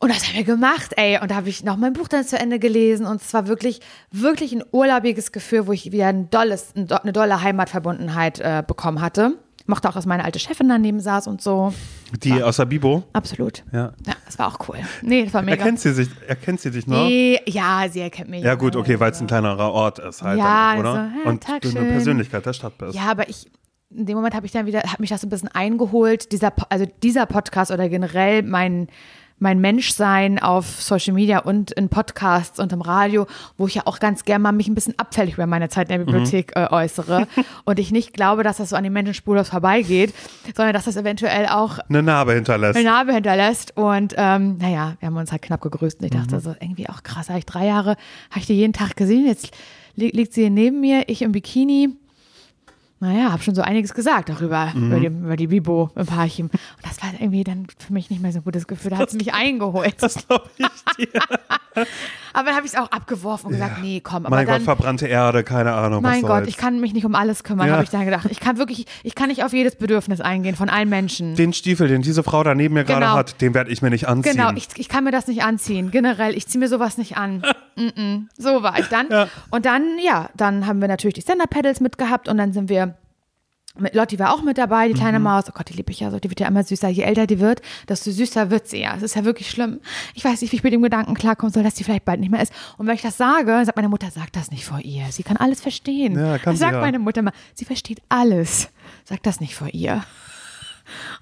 [0.00, 1.18] Und das haben wir gemacht, ey.
[1.20, 3.04] Und da habe ich noch mein Buch dann zu Ende gelesen.
[3.04, 3.80] Und es war wirklich,
[4.12, 8.62] wirklich ein urlaubiges Gefühl, wo ich wieder ein dolles, ein do- eine dolle Heimatverbundenheit äh,
[8.64, 9.32] bekommen hatte.
[9.68, 11.74] Mochte auch, dass meine alte Chefin daneben saß und so.
[12.22, 13.04] Die aus der Bibo?
[13.12, 13.64] Absolut.
[13.70, 13.92] Ja.
[14.06, 14.78] Ja, das war auch cool.
[15.02, 15.58] Nee, das war mega.
[15.58, 17.06] Erkennt sie, sich, erkennt sie dich noch?
[17.06, 18.42] Nee, ja, sie erkennt mich.
[18.42, 20.90] Ja gut, okay, weil es ein kleinerer Ort ist halt, Ja, dann, oder?
[20.90, 21.80] also, ja, Und Tag du eine.
[21.90, 22.94] Persönlichkeit der Stadt bist.
[22.94, 23.46] Ja, aber ich,
[23.90, 26.52] in dem Moment habe ich dann wieder, hat mich das so ein bisschen eingeholt, dieser,
[26.70, 28.88] also dieser Podcast oder generell mein,
[29.40, 33.98] mein Menschsein auf Social Media und in Podcasts und im Radio, wo ich ja auch
[34.00, 37.26] ganz gerne mal mich ein bisschen abfällig über meine Zeit in der Bibliothek äh, äußere
[37.64, 40.12] und ich nicht glaube, dass das so an den Menschen spurlos vorbeigeht,
[40.56, 42.76] sondern dass das eventuell auch Eine Narbe hinterlässt.
[42.76, 43.76] eine Narbe hinterlässt.
[43.76, 46.00] Und ähm, naja, wir haben uns halt knapp gegrüßt.
[46.00, 46.18] Und ich Mhm.
[46.18, 47.90] dachte so, irgendwie auch krass, habe ich drei Jahre,
[48.30, 49.26] habe ich die jeden Tag gesehen.
[49.26, 49.50] Jetzt
[49.94, 51.90] li liegt sie hier neben mir, ich im Bikini.
[53.00, 54.86] Naja, habe schon so einiges gesagt darüber, Mhm.
[54.86, 56.46] über, die, über die Bibo im Parchim.
[56.46, 58.90] Und das war irgendwie dann für mich nicht mehr so ein gutes Gefühl.
[58.90, 59.94] Da hat sie mich eingeholt.
[60.00, 61.20] Das glaube ich dir.
[62.34, 64.26] Aber dann habe ich es auch abgeworfen und gesagt, nee, komm.
[64.26, 66.02] Aber mein dann, Gott, verbrannte Erde, keine Ahnung.
[66.02, 66.48] mein Gott, soll's.
[66.48, 67.72] ich kann mich nicht um alles kümmern, Ja.
[67.74, 68.28] habe ich dann gedacht.
[68.30, 71.34] Ich kann wirklich, ich kann nicht auf jedes Bedürfnis eingehen von allen Menschen.
[71.34, 73.14] Den Stiefel, den diese Frau da neben mir gerade Genau.
[73.16, 74.36] hat, den werde ich mir nicht anziehen.
[74.36, 75.90] Genau, ich, ich kann mir das nicht anziehen.
[75.90, 77.42] Generell, ich ziehe mir sowas nicht an.
[77.76, 78.26] Mm-mm.
[78.38, 79.06] So war ich dann.
[79.10, 79.28] Ja.
[79.50, 82.94] Und dann, ja, dann haben wir natürlich die Stand-Up-Pedals mitgehabt und dann sind wir.
[83.92, 84.98] Lotti war auch mit dabei, die Mhm.
[84.98, 85.44] kleine Maus.
[85.48, 86.18] Oh Gott, die liebe ich ja so.
[86.18, 86.88] Die wird ja immer süßer.
[86.88, 88.94] Je älter die wird, desto süßer wird sie ja.
[88.96, 89.80] Es ist ja wirklich schlimm.
[90.14, 92.30] Ich weiß nicht, wie ich mit dem Gedanken klarkommen soll, dass die vielleicht bald nicht
[92.30, 92.52] mehr ist.
[92.76, 95.04] Und wenn ich das sage, sagt meine Mutter, sag das nicht vor ihr.
[95.10, 96.14] Sie kann alles verstehen.
[96.18, 96.80] Ja, kann das sie sagt ja.
[96.80, 97.32] meine Mutter immer.
[97.54, 98.68] Sie versteht alles.
[99.04, 100.04] Sag das nicht vor ihr.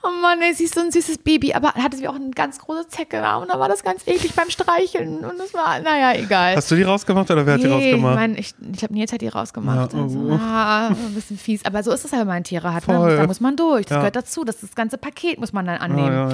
[0.03, 2.59] Oh Mann, ey, sie ist so ein süßes Baby, aber hatte sie auch eine ganz
[2.59, 6.15] große Zecke da und da war das ganz eklig beim Streicheln und das war, naja,
[6.19, 6.57] egal.
[6.57, 8.15] Hast du die rausgemacht oder wer hat die rausgemacht?
[8.15, 9.93] mein, ich, ich habe Nils hat die rausgemacht.
[9.93, 10.03] Ja, oh.
[10.03, 11.65] also, ah, ein bisschen fies.
[11.65, 12.87] Aber so ist es halt, wenn man Tiere hat.
[12.89, 13.17] Ne?
[13.17, 13.87] Da muss man durch.
[13.87, 13.99] Das Ja.
[13.99, 14.45] gehört dazu.
[14.45, 16.13] Das, das ganze Paket muss man dann annehmen.
[16.13, 16.29] ja,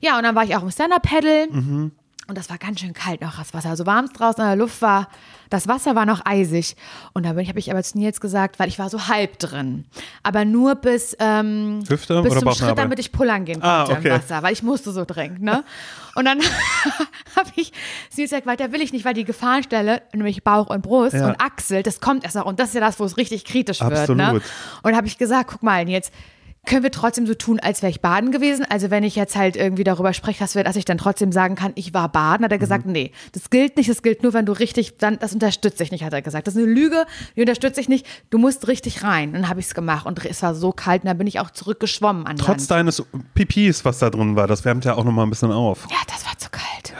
[0.00, 0.16] ja.
[0.18, 1.48] Und dann war ich auch im Stand-Up-Paddle.
[2.28, 3.70] Und das war ganz schön kalt noch, das Wasser.
[3.70, 5.08] Also warm es draußen in der Luft war,
[5.48, 6.76] das Wasser war noch eisig.
[7.14, 9.86] Und da habe ich aber zu Nils gesagt, weil ich war so halb drin.
[10.22, 14.08] Aber nur bis, ähm, Hüfte bis zum Schritt, damit ich pullern gehen Ah, konnte okay.
[14.08, 15.64] im Wasser, weil ich musste so dringend, ne?
[16.16, 16.38] Und dann
[17.36, 17.72] habe ich
[18.10, 21.28] zu Nils gesagt, weiter will ich nicht, weil die Gefahrenstelle, nämlich Bauch und Brust Ja.
[21.28, 22.44] und Achsel, das kommt erst noch.
[22.44, 24.22] Und das ist ja das, wo es richtig kritisch wird, ne?
[24.24, 24.42] Absolut.
[24.82, 26.12] Und habe ich gesagt, guck mal, Nils,
[26.68, 28.64] können wir trotzdem so tun, als wäre ich baden gewesen?
[28.68, 31.54] Also wenn ich jetzt halt irgendwie darüber spreche, dass, wir, dass ich dann trotzdem sagen
[31.56, 32.92] kann, ich war baden, hat er gesagt, Mhm.
[32.92, 36.04] nee, das gilt nicht, das gilt nur, wenn du richtig, dann, das unterstütze ich nicht,
[36.04, 36.46] hat er gesagt.
[36.46, 39.30] Das ist eine Lüge, die unterstütze ich nicht, du musst richtig rein.
[39.30, 41.40] Und dann habe ich es gemacht und es war so kalt und dann bin ich
[41.40, 42.70] auch zurückgeschwommen an Trotz Land.
[42.70, 43.02] deines
[43.34, 45.86] Pipis, was da drin war, das wärmt ja auch noch mal ein bisschen auf.
[45.90, 46.90] Ja, das war zu kalt.
[46.90, 46.94] Ja.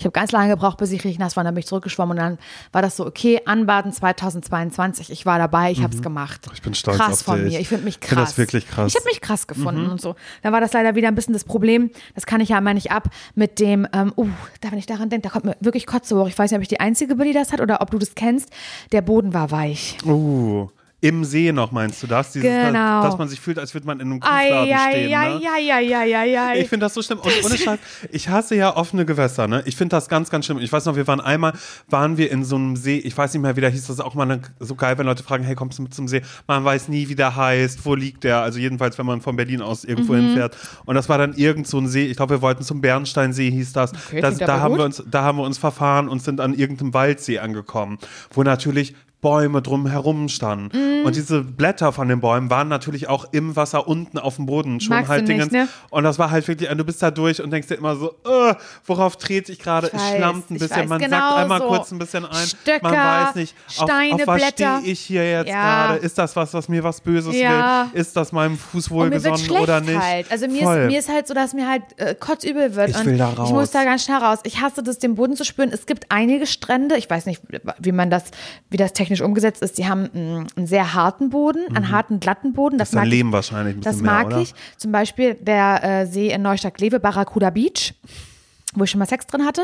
[0.00, 1.44] Ich habe ganz lange gebraucht, bis ich richtig nass war.
[1.44, 2.38] Dann bin ich zurückgeschwommen und dann
[2.72, 5.10] war das so, okay, Anbaden 2022.
[5.10, 6.46] Ich war dabei, ich habe es gemacht.
[6.46, 6.52] Mhm.
[6.54, 7.52] Ich bin stolz krass auf von dich.
[7.52, 7.60] mir.
[7.60, 8.08] Ich finde mich Ich krass.
[8.08, 8.84] finde das wirklich krass.
[8.84, 8.88] Mhm.
[8.88, 10.16] Ich habe mich krass gefunden und so.
[10.42, 11.90] Dann war das leider wieder ein bisschen das Problem.
[12.14, 14.26] Das kann ich ja immer nicht ab mit dem, ähm, uh,
[14.62, 16.28] da wenn ich daran denke, da kommt mir wirklich Kotze hoch.
[16.28, 18.14] Ich weiß nicht, ob ich die Einzige bin, die das hat oder ob du das
[18.14, 18.48] kennst.
[18.92, 19.98] Der Boden war weich.
[20.06, 20.68] Uh,
[21.02, 22.32] im See noch meinst du das?
[22.32, 23.02] Dieses, Genau.
[23.02, 25.10] Dass man sich fühlt, als würde man in einem Ei, Kuhfladen stehen.
[25.10, 25.16] ne?
[25.16, 26.60] ei, ei, ei, ei, ei.
[26.60, 27.18] Ich finde das so schlimm.
[27.20, 27.78] Und ohne Scheiß,
[28.10, 29.62] ich hasse ja offene Gewässer, ne?
[29.64, 30.58] Ich finde das ganz, ganz schlimm.
[30.58, 31.54] Ich weiß noch, wir waren einmal,
[31.88, 34.00] waren wir in so einem See, ich weiß nicht mehr, wie der hieß, das ist
[34.04, 36.20] auch mal eine, so geil, wenn Leute fragen, hey, kommst du mit zum See?
[36.46, 38.40] Man weiß nie, wie der heißt, wo liegt der?
[38.42, 40.26] Also jedenfalls, wenn man von Berlin aus irgendwo Mhm.
[40.26, 40.56] hinfährt.
[40.84, 43.72] Und das war dann irgend so ein See, ich glaube, wir wollten zum Bernsteinsee, hieß
[43.72, 43.92] das.
[44.08, 44.80] Okay, das da, haben gut.
[44.80, 47.98] wir uns, da haben wir uns verfahren und sind an irgendeinem Waldsee angekommen,
[48.32, 50.76] wo natürlich Bäume drum herum standen.
[51.00, 51.04] Mhm.
[51.06, 54.80] Und diese Blätter von den Bäumen waren natürlich auch im Wasser unten auf dem Boden
[54.80, 55.50] schon Magst halt Dingens.
[55.52, 55.68] ne?
[55.90, 58.54] Und das war halt wirklich, du bist da durch und denkst dir immer so, äh,
[58.86, 59.90] worauf trete ich gerade?
[59.92, 61.66] Es schlammt ein bisschen, weiß, man genau sagt einmal so.
[61.68, 62.46] kurz ein bisschen ein.
[62.46, 62.92] Stöcker, man
[63.26, 64.78] weiß nicht, auf, Steine, auf was Blätter.
[64.78, 65.86] stehe ich hier jetzt Ja.
[65.88, 65.98] gerade?
[66.00, 67.88] Ist das was, was mir was Böses Ja.
[67.92, 68.00] will?
[68.00, 69.98] Ist das meinem Fuß wohlgesonnen oder nicht?
[70.00, 70.30] halt.
[70.32, 72.90] Also mir ist, mir ist halt so, dass mir halt äh, kotzübel wird.
[72.90, 73.48] Ich und will da raus.
[73.48, 74.38] Ich muss da ganz schnell raus.
[74.44, 75.70] Ich hasse das, den Boden zu spüren.
[75.72, 77.42] Es gibt einige Strände, ich weiß nicht,
[77.78, 78.24] wie man das,
[78.70, 82.52] wie das technisch umgesetzt ist, die haben mh, einen sehr harten Boden, einen harten, glatten
[82.52, 82.78] Boden.
[82.78, 82.96] Das, Mhm.
[82.96, 84.38] das mag ich Lehm wahrscheinlich ein Das mehr, mag oder?
[84.40, 84.54] ich.
[84.76, 87.94] Zum Beispiel der äh, See in Neustadt-Lewe, Barracuda Beach,
[88.74, 89.62] wo ich schon mal Sex drin hatte.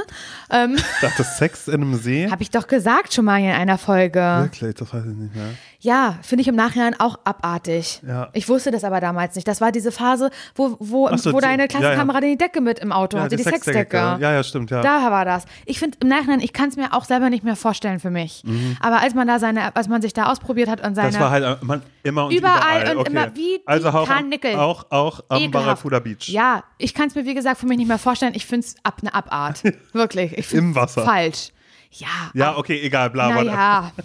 [0.51, 2.29] Ähm, Ich dachte, Sex in einem See?
[2.31, 4.19] Habe ich doch gesagt schon mal in einer Folge.
[4.19, 5.51] Wirklich, das weiß ich nicht mehr.
[5.87, 8.01] Ja, finde ich im Nachhinein auch abartig.
[8.05, 8.29] Ja.
[8.33, 9.47] Ich wusste das aber damals nicht.
[9.47, 12.81] Das war diese Phase, wo, wo, so, wo die- deine ja, Klassenkameradin die Decke mit
[12.81, 13.97] im Auto hatte, die, Sexdecke.
[13.97, 14.81] Ja, ja, stimmt, ja.
[14.83, 15.45] Da war das.
[15.65, 18.43] Ich finde im Nachhinein, ich kann es mir auch selber nicht mehr vorstellen für mich.
[18.81, 21.13] Aber als man da seine, als man sich da ausprobiert hat und seine Mhm.
[21.13, 22.97] Das war halt äh, man, immer und Überall überall.
[22.97, 23.11] und okay.
[23.13, 24.57] immer wie die also auch, am- Karnickel.
[24.57, 25.53] auch, auch am Ekelhaft.
[25.83, 26.29] Barracuda Beach.
[26.29, 28.33] Ja, ich kann es mir wie gesagt für mich nicht mehr vorstellen.
[28.35, 29.63] Ich finde es ab eine Abart.
[29.93, 30.53] Wirklich.
[30.53, 31.05] Im Wasser.
[31.05, 31.53] Falsch.
[31.93, 32.09] Ja.
[32.35, 33.43] Ja, okay, egal, bla, bla.
[33.45, 33.93] Naja.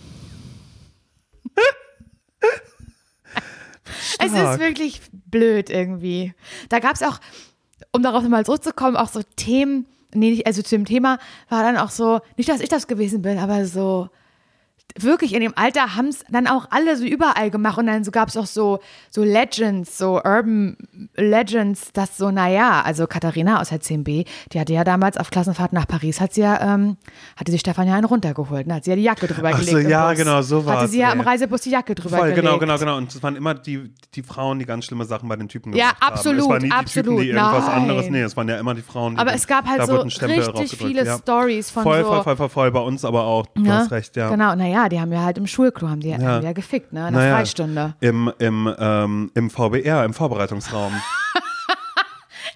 [4.25, 6.33] es ist wirklich blöd irgendwie.
[6.69, 7.19] Da gab es auch,
[7.91, 11.19] um darauf nochmal zurückzukommen, auch so Themen, nee, nicht, also zu dem Thema
[11.49, 14.09] war dann auch so, nicht, dass ich das gewesen bin, aber so,
[14.99, 18.11] wirklich in dem Alter haben es dann auch alle so überall gemacht und dann so
[18.11, 18.79] gab es auch so,
[19.09, 20.77] so Legends, so Urban
[21.15, 25.73] Legends, dass so, naja, also Katharina aus der 10b, die hatte ja damals auf Klassenfahrt
[25.73, 26.97] nach Paris, hat sie ja, ähm,
[27.37, 28.75] hatte sie Stefan ja einen runtergeholt, ne?
[28.75, 29.83] hat sie ja die Jacke drüber Ach gelegt.
[29.83, 31.13] so, ja, genau, so Hatte war's, sie ja ey.
[31.15, 32.41] im Reisebus die Jacke drüber Voll, gelegt.
[32.41, 32.97] genau, genau, genau.
[32.97, 35.89] Und es waren immer die, die Frauen, die ganz schlimme Sachen bei den Typen Ja,
[35.89, 36.13] gemacht haben.
[36.13, 37.75] absolut, Es waren nie die absolut, Typen, die irgendwas nein.
[37.81, 38.09] anderes.
[38.09, 41.05] Nee, es waren ja immer die Frauen, die Aber es gab halt so richtig viele
[41.05, 41.17] ja.
[41.17, 42.71] Stories von voll, so Voll, voll, voll, voll.
[42.71, 43.45] Bei uns aber auch.
[43.53, 43.73] Du Ne?
[43.73, 44.29] hast recht, ja.
[44.29, 47.07] Genau, naja, die haben ja halt im Schulklo, haben die, haben die ja gefickt, ne?
[47.07, 47.93] In der Naja, Freistunde.
[47.99, 50.93] Im, im, ähm, Im VBR, im Vorbereitungsraum.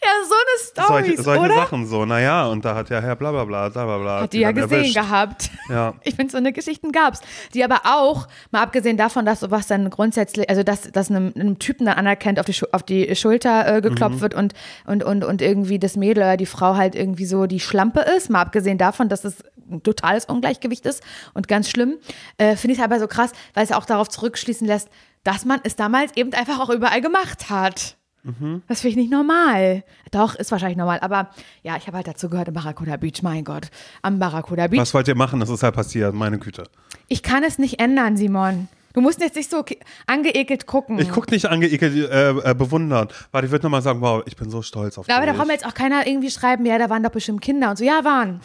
[0.06, 1.56] Ja, so eine Story, solche solche oder?
[1.56, 2.06] Sachen so.
[2.06, 4.22] Naja, und da hat ja Herr blablabla, bla bla bla.
[4.22, 4.94] Hat die ja gesehen erwischt.
[4.96, 5.50] gehabt.
[5.70, 5.94] Ja.
[6.04, 7.22] Ich finde, so eine Geschichten gab's.
[7.54, 11.58] Die aber auch, mal abgesehen davon, dass sowas dann grundsätzlich, also dass, dass einem, einem
[11.60, 14.22] Typen dann anerkennt auf die, auf die Schulter äh, geklopft Mhm.
[14.22, 14.54] wird und,
[14.86, 18.30] und, und, und irgendwie das Mädel oder die Frau halt irgendwie so die Schlampe ist,
[18.30, 19.38] mal abgesehen davon, dass es
[19.72, 21.02] ein totales Ungleichgewicht ist
[21.34, 21.96] und ganz schlimm,
[22.38, 24.90] äh, finde ich aber so krass, weil es auch darauf zurückschließen lässt,
[25.24, 27.98] dass man es damals eben einfach auch überall gemacht hat.
[28.26, 28.64] Mhm.
[28.68, 29.84] Das finde ich nicht normal.
[30.12, 31.00] Doch, ist wahrscheinlich normal.
[31.02, 31.30] Aber
[31.62, 33.70] ja, ich habe halt dazu gehört im Barracuda Beach, mein Gott.
[34.02, 34.82] Am Barracuda Beach.
[34.82, 35.40] Was wollt ihr machen?
[35.40, 36.64] Das ist halt passiert, meine Güte.
[37.08, 38.68] Ich kann es nicht ändern, Simon.
[38.94, 39.64] Du musst jetzt nicht so
[40.08, 40.98] angeekelt gucken.
[41.00, 43.14] Ich guck nicht angeekelt, äh, äh, bewundert.
[43.32, 45.38] Warte, ich würde nochmal sagen, wow, ich bin so stolz auf aber da dich.
[45.38, 47.84] braucht mir jetzt auch keiner irgendwie schreiben, ja, da waren doch bestimmt Kinder und so.
[47.84, 48.40] Ja, waren.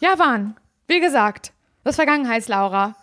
[0.00, 0.56] Ja, waren.
[0.88, 1.52] Wie gesagt,
[1.84, 2.96] das ist Vergangenheitslaura.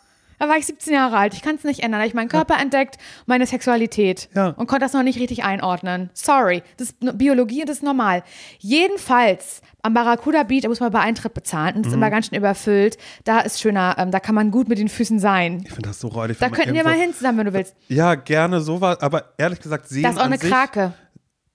[0.44, 1.34] Da war ich 17 Jahre alt.
[1.34, 1.94] Ich kann es nicht ändern.
[1.94, 4.28] Da habe ich meinen Körper entdeckt, meine Sexualität.
[4.36, 4.48] Ja.
[4.50, 6.10] Und konnte das noch nicht richtig einordnen.
[6.14, 6.64] Sorry.
[6.76, 8.24] Das ist Biologie und das ist normal.
[8.60, 11.76] Jedenfalls am Barracuda Beach, da muss man bei Eintritt bezahlen.
[11.76, 12.04] Und das ist Mhm.
[12.04, 12.98] immer ganz schön überfüllt.
[13.24, 15.62] Da ist schöner, ähm, da kann man gut mit den Füßen sein.
[15.66, 16.38] Ich finde das so räudig.
[16.40, 17.76] Da könnten wir mal hin zusammen, wenn du willst.
[17.88, 20.94] Ja, gerne sowas, aber ehrlich gesagt, sehen Da ist auch eine sich, Krake.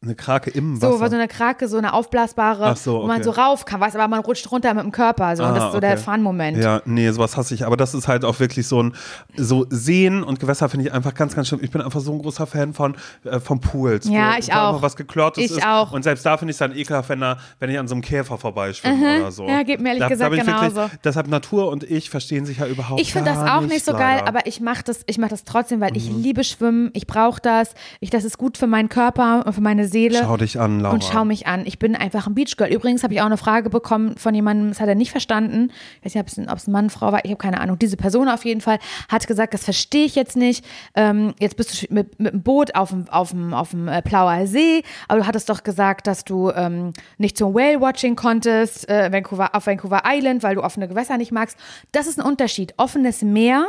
[0.00, 1.00] Eine Krake im So, Wasser.
[1.00, 3.24] war so eine Krake, so eine aufblasbare, so, wo man okay.
[3.24, 5.34] so rauf kann, weißt, aber man rutscht runter mit dem Körper.
[5.34, 6.02] So, und das Ah, ist so der okay.
[6.02, 6.56] Fun-Moment.
[6.58, 7.66] Ja, nee, sowas hasse ich.
[7.66, 8.94] Aber das ist halt auch wirklich so ein,
[9.36, 11.58] so Seen und Gewässer finde ich einfach ganz, ganz schlimm.
[11.64, 14.08] Ich bin einfach so ein großer Fan von, äh, von Pools.
[14.08, 14.82] Ja, wo, ich auch.
[14.82, 15.66] was geklortes Ich ist.
[15.66, 15.90] auch.
[15.90, 18.02] Und selbst da finde ich es dann ekelhaft, wenn, da, wenn ich an so einem
[18.02, 19.48] Käfer vorbeischwimme oder so.
[19.48, 20.90] Ja, geht mir ehrlich da, gesagt da wirklich, genauso.
[21.02, 24.18] Deshalb Natur und ich verstehen sich ja überhaupt Ich finde das auch nicht so geil,
[24.18, 24.22] leider.
[24.22, 24.28] Mhm.
[24.28, 26.90] aber ich mache das, ich mache das trotzdem, weil ich liebe Schwimmen.
[26.92, 27.74] Ich brauche das.
[27.98, 30.20] Ich, das ist gut für meinen Körper und für meine Seele.
[30.22, 30.94] Schau dich an, Laura.
[30.94, 31.66] und schau mich an.
[31.66, 32.68] Ich bin einfach ein Beachgirl.
[32.72, 35.72] Übrigens habe ich auch eine Frage bekommen von jemandem, das hat er nicht verstanden.
[36.00, 37.78] Ich weiß nicht, ob es ein, Mann, Frau war, ich habe keine Ahnung.
[37.78, 38.78] Diese Person auf jeden Fall
[39.08, 40.64] hat gesagt, das verstehe ich jetzt nicht.
[40.94, 44.02] Ähm, jetzt bist du mit, mit dem Boot auf dem, auf dem, auf dem äh,
[44.02, 49.10] Plauer See, aber du hattest doch gesagt, dass du ähm, nicht zum Whale-Watching konntest äh,
[49.12, 51.56] Vancouver, auf Vancouver Island, weil du offene Gewässer nicht magst.
[51.92, 52.74] Das ist ein Unterschied.
[52.76, 53.68] Offenes Meer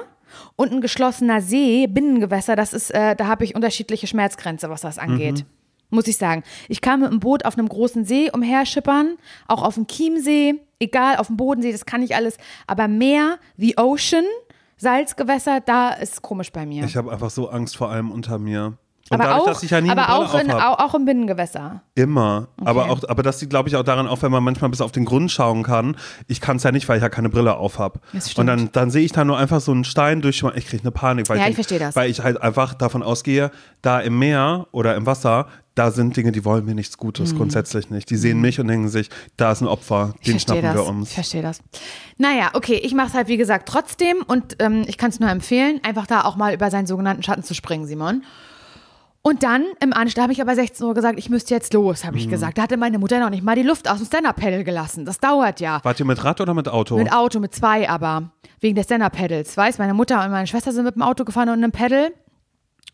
[0.56, 4.98] und ein geschlossener See, Binnengewässer, das ist, äh, da habe ich unterschiedliche Schmerzgrenze, was das
[4.98, 5.46] angeht.
[5.90, 6.44] Muss ich sagen.
[6.68, 9.18] Ich kam mit dem Boot auf einem großen See umherschippern,
[9.48, 12.38] auch auf dem Chiemsee, egal, auf dem Bodensee, das kann ich alles.
[12.68, 14.26] Aber Meer, the Ocean,
[14.78, 16.86] Salzgewässer, da ist komisch bei mir.
[16.86, 18.78] Ich habe einfach so Angst vor allem unter mir.
[19.10, 21.82] Und aber dadurch, auch, dass ich ja nie aber auch, in, auch, auch im Binnengewässer.
[21.96, 22.48] Immer.
[22.64, 24.92] Aber, auch, aber das liegt, glaube ich, auch daran, auch wenn man manchmal bis auf
[24.92, 25.96] den Grund schauen kann.
[26.28, 28.00] Ich kann es ja nicht, weil ich ja keine Brille auf habe.
[28.38, 30.44] Und dann, dann sehe ich da nur einfach so einen Stein durch.
[30.56, 31.30] Ich kriege eine Panik.
[31.30, 31.96] Weil Ja, ich, ich verstehe das.
[31.96, 33.52] Weil ich halt einfach davon ausgehe,
[33.82, 37.90] da im Meer oder im Wasser, da sind Dinge, die wollen mir nichts Gutes, grundsätzlich
[37.90, 38.10] nicht.
[38.10, 40.24] Die sehen mich und denken sich, da ist ein Opfer, Mhm.
[40.26, 40.76] Den schnappen das.
[40.76, 41.10] wir uns.
[41.10, 41.62] Ich verstehe das.
[42.18, 45.30] Naja, okay, ich mache es halt wie gesagt trotzdem und ähm, ich kann es nur
[45.30, 48.24] empfehlen, einfach da auch mal über seinen sogenannten Schatten zu springen, Simon.
[49.30, 52.18] Und dann im Anschluss habe ich aber 16 Uhr gesagt, ich müsste jetzt los, habe
[52.18, 52.32] ich Mhm.
[52.32, 52.58] gesagt.
[52.58, 55.06] Da hatte meine Mutter noch nicht mal die Luft aus dem Stand-Up-Pedal gelassen.
[55.06, 55.80] Das dauert ja.
[55.84, 56.98] Wart ihr mit Rad oder mit Auto?
[56.98, 58.32] Mit Auto, mit zwei aber.
[58.60, 59.56] Wegen des Stand-Up-Pedals.
[59.56, 62.10] Weißt meine Mutter und meine Schwester sind mit dem Auto gefahren und einem Pedal.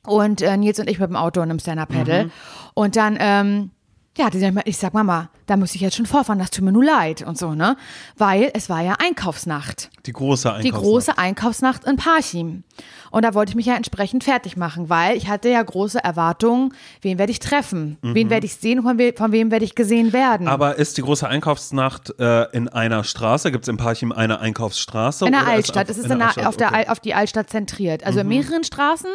[0.05, 2.29] Und äh, Nils und ich mit dem Auto und einem Stand-Up-Pedal.
[2.73, 3.71] Und dann, ähm,
[4.17, 6.71] ja, die sagt, ich sag, Mama, da muss ich jetzt schon vorfahren, das tut mir
[6.71, 7.77] nur leid und so, ne?
[8.17, 9.89] Weil es war ja Einkaufsnacht.
[10.05, 10.65] die große Einkaufsnacht.
[10.65, 12.63] Die große Einkaufsnacht in Parchim.
[13.11, 16.73] Und da wollte ich mich ja entsprechend fertig machen, weil ich hatte ja große Erwartungen,
[17.01, 19.75] wen werde ich treffen, wen werde ich sehen und von, we von wem werde ich
[19.75, 20.47] gesehen werden.
[20.47, 23.51] Aber ist die große Einkaufsnacht äh, in einer Straße?
[23.51, 25.25] Gibt es in Parchim eine Einkaufsstraße?
[25.25, 25.77] in der ist Altstadt.
[25.77, 26.75] einfach- Es ist in der, Altstadt, auf, der, okay.
[26.77, 28.03] Al- auf die Altstadt zentriert.
[28.05, 29.09] Also in mehreren Straßen.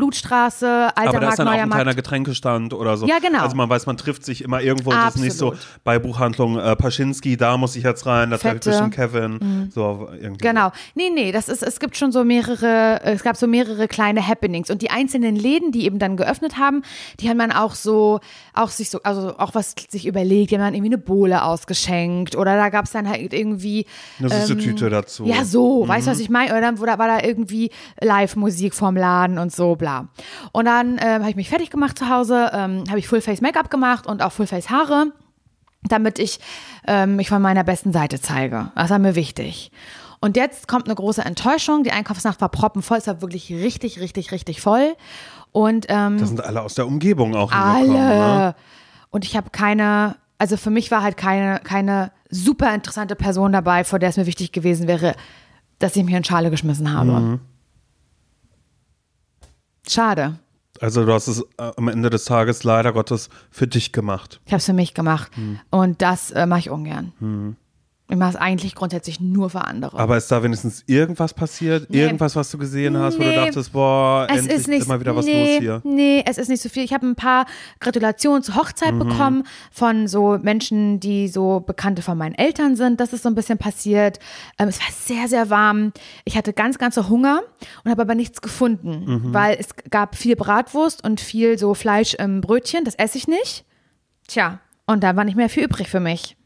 [0.00, 1.94] Blutstraße, Alter Aber da ist dann auch ein kleiner.
[1.94, 3.06] Getränkestand oder so.
[3.06, 3.42] Ja, genau.
[3.42, 4.92] Also man weiß, man trifft sich immer irgendwo.
[4.92, 5.84] Das ist nicht so Absolut.
[5.84, 9.70] bei Buchhandlung äh, Paschinski, da muss ich jetzt rein, da treffe ich bestimmt Kevin.
[9.74, 10.38] So irgendwie.
[10.38, 10.72] Genau.
[10.94, 14.70] Nee, nee, das ist, es gibt schon so mehrere, es gab so mehrere kleine Happenings.
[14.70, 16.82] Und die einzelnen Läden, die eben dann geöffnet haben,
[17.20, 18.20] die haben dann auch so,
[18.54, 22.36] auch sich so, also auch was sich überlegt, die haben dann irgendwie eine Bohle ausgeschenkt
[22.36, 23.84] oder da gab es dann halt irgendwie.
[24.18, 25.26] Eine süße ähm, Tüte dazu.
[25.26, 26.52] Ja, so, weißt du, was ich meine?
[26.52, 27.70] Oder dann war da irgendwie
[28.00, 29.89] Live-Musik vorm Laden und so, bla.
[30.52, 34.06] Und dann ähm, habe ich mich fertig gemacht zu Hause, ähm, habe ich Full-Face-Make-up gemacht
[34.06, 35.12] und auch Full-Face-Haare,
[35.84, 36.40] damit ich
[36.86, 38.70] ähm, mich von meiner besten Seite zeige.
[38.74, 39.70] Das war mir wichtig.
[40.20, 41.82] Und jetzt kommt eine große Enttäuschung.
[41.82, 44.94] Die Einkaufsnacht war proppenvoll, es war wirklich richtig, richtig, richtig voll.
[45.52, 47.88] Und ähm, Da sind alle aus der Umgebung auch alle.
[47.88, 48.54] Ne?
[49.10, 53.82] Und ich habe keine, also für mich war halt keine, keine super interessante Person dabei,
[53.84, 55.14] vor der es mir wichtig gewesen wäre,
[55.78, 57.10] dass ich mich in Schale geschmissen habe.
[57.10, 57.40] Mhm.
[59.92, 60.38] Schade.
[60.80, 64.40] Also du hast es äh, am Ende des Tages leider Gottes für dich gemacht.
[64.46, 65.36] Ich habe es für mich gemacht.
[65.36, 65.60] Mhm.
[65.70, 67.12] Und das äh, mache ich ungern.
[68.10, 69.98] Ich mache es eigentlich grundsätzlich nur für andere.
[69.98, 71.88] Aber ist da wenigstens irgendwas passiert?
[71.90, 72.02] Nee.
[72.02, 73.36] Irgendwas, was du gesehen hast, wo du Nee.
[73.36, 75.80] dachtest, boah, es endlich ist nicht, immer wieder was nee, los hier.
[75.84, 76.82] Nee, es ist nicht so viel.
[76.84, 77.46] Ich habe ein paar
[77.78, 78.98] Gratulationen zur Hochzeit Mhm.
[78.98, 82.98] bekommen von so Menschen, die so Bekannte von meinen Eltern sind.
[83.00, 84.18] Das ist so ein bisschen passiert.
[84.58, 85.92] Ähm, es war sehr, sehr warm.
[86.24, 87.42] Ich hatte ganz, ganz so Hunger
[87.84, 89.32] und habe aber nichts gefunden, Mhm.
[89.34, 92.84] weil es gab viel Bratwurst und viel so Fleisch im Brötchen.
[92.84, 93.64] Das esse ich nicht.
[94.26, 96.36] Tja, und da war nicht mehr viel übrig für mich.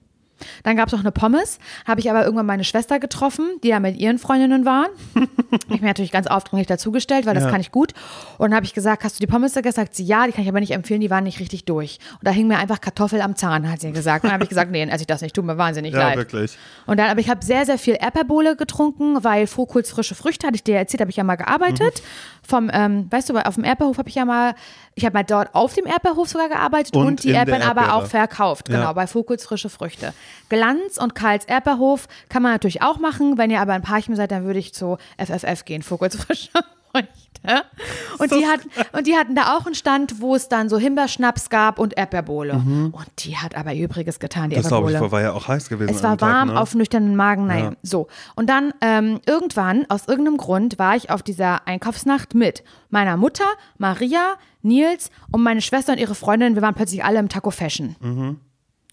[0.62, 3.80] Dann gab es noch eine Pommes, habe ich aber irgendwann meine Schwester getroffen, die ja
[3.80, 4.89] mit ihren Freundinnen waren.
[5.14, 5.28] Habe
[5.74, 7.51] ich mir natürlich ganz aufdringlich dazugestellt, weil das Ja.
[7.51, 7.93] kann ich gut.
[8.39, 9.76] Und dann habe ich gesagt, hast du die Pommes gegessen?
[9.76, 11.99] Sagt sie, ja, die kann ich aber nicht empfehlen, die waren nicht richtig durch.
[12.12, 14.24] Und da hing mir einfach Kartoffel am Zahn, hat sie gesagt.
[14.24, 16.16] Und dann habe ich gesagt, nee, esse ich das nicht, tut mir wahnsinnig Ja, leid.
[16.16, 16.59] wirklich.
[16.87, 20.57] Und dann, aber ich habe sehr, sehr viel Erdbeerbohle getrunken, weil Fokuls frische Früchte, hatte
[20.57, 22.03] ich dir erzählt, habe ich ja mal gearbeitet.
[22.03, 22.43] Mhm.
[22.47, 24.55] Vom, ähm, weißt du, auf dem Erdbeerhof habe ich ja mal,
[24.95, 28.07] ich habe mal dort auf dem Erdbeerhof sogar gearbeitet und, Und die Erdbeeren aber auch
[28.07, 28.66] verkauft.
[28.66, 28.92] Genau, Ja.
[28.92, 30.12] bei Fokuls frische Früchte.
[30.49, 33.38] Glanz und Karls Erdbeerhof kann man natürlich auch machen.
[33.38, 36.51] Wenn ihr aber in Parchim seid, dann würde ich zu FFF gehen, Fokuls frische
[36.92, 37.09] Früchte.
[37.45, 37.62] Ne?
[38.18, 41.51] Und, die hatten, und die hatten da auch einen Stand, wo es dann so Himbeerschnaps
[41.51, 42.55] gab und Erdbeerbohle.
[42.92, 44.62] Und die hat aber Übriges getan, die Mhm.
[44.62, 45.11] Das Erdbeerbohle.
[45.12, 45.90] war ja auch heiß gewesen.
[45.95, 46.61] Es war dem Tag, warm ne?
[46.61, 47.72] auf nüchternen Magen, naja, Ja.
[47.82, 48.07] so.
[48.36, 53.45] Und dann ähm, irgendwann, aus irgendeinem Grund, war ich auf dieser Einkaufsnacht mit meiner Mutter,
[53.78, 56.55] Maria, Nils und meine Schwester und ihre Freundin.
[56.55, 57.97] Wir waren plötzlich alle im Taco Fashion.
[58.01, 58.40] Mhm.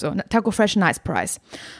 [0.02, 1.40] So, ne, Taco Fresh Nice Price.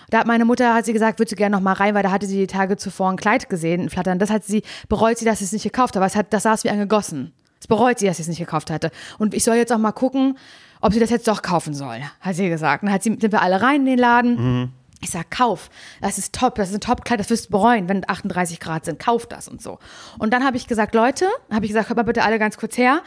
[0.10, 2.12] Da hat meine Mutter, hat sie gesagt, würde sie gerne noch mal rein, weil da
[2.12, 4.20] hatte sie die Tage zuvor ein Kleid gesehen, ein Flattern.
[4.20, 6.44] Das hat sie, bereut sie, dass sie es nicht gekauft hat, aber es hat, das
[6.44, 7.34] saß wie angegossen.
[7.60, 8.92] Es bereut sie, dass sie es nicht gekauft hatte.
[9.18, 10.38] Und ich soll jetzt auch mal gucken,
[10.82, 12.84] ob sie das jetzt doch kaufen soll, hat sie gesagt.
[12.84, 14.74] Dann hat sie, sind wir alle rein in den Laden.
[15.04, 15.70] Ich sag, kauf,
[16.00, 19.00] das ist top, das ist ein Top-Kleid, das wirst du bereuen, wenn 38 Grad sind,
[19.00, 19.80] kauf das und so.
[20.20, 22.78] Und dann habe ich gesagt, Leute, habe ich gesagt, hört mal bitte alle ganz kurz
[22.78, 23.02] her.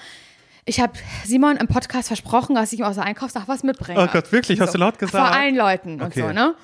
[0.67, 0.93] Ich habe
[1.25, 4.01] Simon im Podcast versprochen, dass ich ihm aus der Einkaufssache was mitbringe.
[4.01, 4.61] Oh Gott, wirklich?
[4.61, 5.27] Hast du laut gesagt?
[5.27, 6.23] Vor allen Leuten und Okay.
[6.23, 6.55] so, ne?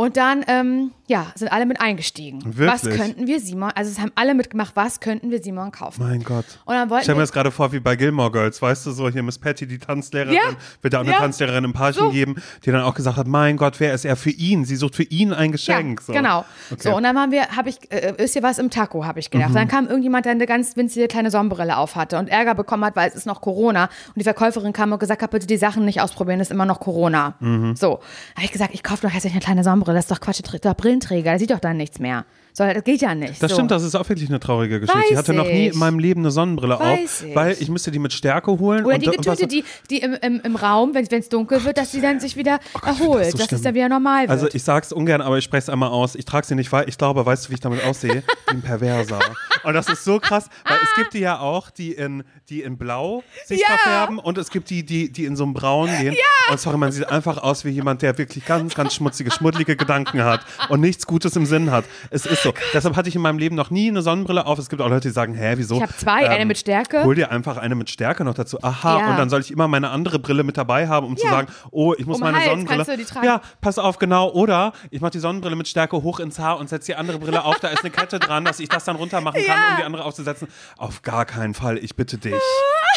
[0.00, 2.38] Und dann, ähm, ja, sind alle mit eingestiegen.
[2.56, 3.00] Was Wirklich?
[3.02, 6.06] könnten wir Simon, also es haben alle mitgemacht, was könnten wir Simon kaufen?
[6.08, 6.44] Mein Gott.
[6.66, 8.92] Und dann wollten Ich stelle mir das gerade vor wie bei Gilmore Girls, weißt du,
[8.92, 10.40] so hier Miss Patty, die Tanzlehrerin, Ja.
[10.82, 11.18] wird da auch eine Ja.
[11.18, 12.10] Tanzlehrerin im Paarchen So.
[12.10, 14.64] geben, die dann auch gesagt hat, mein Gott, wer ist er für ihn?
[14.64, 15.98] Sie sucht für ihn ein Geschenk.
[16.02, 16.12] Ja, so.
[16.12, 16.38] genau.
[16.70, 16.74] Okay.
[16.74, 16.78] Mhm.
[16.78, 19.30] So, und dann waren wir, habe ich, äh, ist hier was im Taco, habe ich
[19.32, 19.50] gedacht.
[19.52, 22.94] Dann kam irgendjemand, der eine ganz winzige kleine Sonnenbrille auf hatte und Ärger bekommen hat,
[22.94, 23.84] weil es ist noch Corona.
[24.08, 26.78] Und die Verkäuferin kam und gesagt hat, bitte die Sachen nicht ausprobieren, ist immer noch
[26.78, 27.34] Corona.
[27.40, 27.74] Mhm.
[27.74, 27.98] So,
[28.36, 30.76] habe ich gesagt, ich kaufe doch jetzt eine kleine Sonnenbrille, das ist doch Quatsch, doch
[30.76, 32.24] Brillenträger, der sieht doch dann nichts mehr.
[32.58, 33.40] So, das geht ja nicht.
[33.40, 33.56] Das so.
[33.56, 35.00] stimmt, das ist auch wirklich eine traurige Geschichte.
[35.04, 35.74] ich Weiß hatte noch nie ich.
[35.74, 37.34] in meinem Leben eine Sonnenbrille Weiß auf, ich.
[37.36, 38.84] weil ich müsste die mit Stärke holen.
[38.84, 41.92] Oder und, die Getüte, die, die im, im, im Raum, wenn es dunkel wird, dass
[41.92, 44.30] sie dann sich wieder erholt, so dass es dann wieder normal wird.
[44.30, 46.16] Also ich sag's ungern, aber ich spreche es einmal aus.
[46.16, 48.24] Ich trage sie nicht, weil ich glaube, weißt du, wie ich damit aussehe?
[48.48, 49.20] Wie ein Perverser.
[49.62, 52.76] Und das ist so krass, weil es gibt die ja auch, die in, die in
[52.76, 53.66] Blau sich Ja.
[53.68, 56.16] verfärben und es gibt die, die, die in so einem Braun gehen.
[56.50, 60.22] Und sorry, man sieht einfach aus wie jemand, der wirklich ganz, ganz schmutzige, schmuddelige Gedanken
[60.24, 61.84] hat und nichts Gutes im Sinn hat.
[62.10, 62.47] Es ist so.
[62.74, 64.58] Deshalb hatte ich in meinem Leben noch nie eine Sonnenbrille auf.
[64.58, 65.76] Es gibt auch Leute, die sagen, hä, wieso?
[65.76, 67.04] Ich hab zwei, eine mit Stärke.
[67.04, 68.58] Hol dir einfach eine mit Stärke noch dazu.
[68.62, 69.10] Aha, Ja.
[69.10, 71.30] und dann soll ich immer meine andere Brille mit dabei haben, um zu Ja.
[71.30, 72.84] sagen, oh, ich muss Um meine Hals Sonnenbrille.
[72.84, 73.26] kannst du die tragen.
[73.26, 74.30] Ja, pass auf, genau.
[74.30, 77.44] Oder ich mache die Sonnenbrille mit Stärke hoch ins Haar und setze die andere Brille
[77.44, 77.58] auf.
[77.60, 79.70] Da ist eine Kette dran, dass ich das dann runter machen kann, Ja.
[79.72, 80.48] um die andere aufzusetzen.
[80.76, 81.78] Auf gar keinen Fall.
[81.78, 82.34] Ich bitte dich.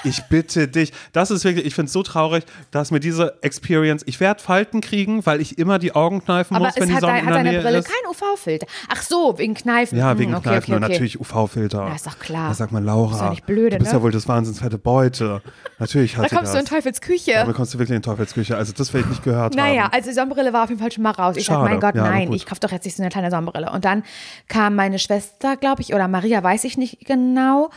[0.03, 0.91] Ich bitte dich.
[1.13, 4.81] Das ist wirklich, ich finde es so traurig, dass mir diese Experience, ich werde Falten
[4.81, 7.33] kriegen, weil ich immer die Augen kneifen aber muss, wenn die hat, Sonne in hat
[7.33, 7.87] der deine Nähe Brille ist.
[7.87, 8.67] kein UV-Filter.
[8.89, 9.97] Ach so, wegen Kneifen.
[9.97, 10.93] Ja, Hm, wegen okay, Kneifen okay, und okay.
[10.93, 11.87] natürlich UV-Filter.
[11.87, 12.49] Ja, ist doch klar.
[12.49, 13.97] Da sagt man, Laura, Ist doch nicht blöde, du bist ne?
[13.99, 15.41] ja wohl das wahnsinnsfette Beute.
[15.79, 16.53] Natürlich hat Da kommst das.
[16.53, 17.31] du in Teufels Küche.
[17.33, 18.55] Da bekommst du wirklich in Teufelsküche.
[18.57, 19.93] Also das will ich nicht gehört Naja, haben.
[19.93, 21.35] also die Sonnenbrille war auf jeden Fall schon mal raus.
[21.37, 21.69] Ich sag, Schade.
[21.69, 23.71] mein Gott, Ja, aber nein, ich kaufe doch jetzt nicht so eine kleine Sonnenbrille.
[23.71, 24.03] Und dann
[24.47, 27.69] kam meine Schwester, glaube ich, oder Maria, weiß ich nicht genau.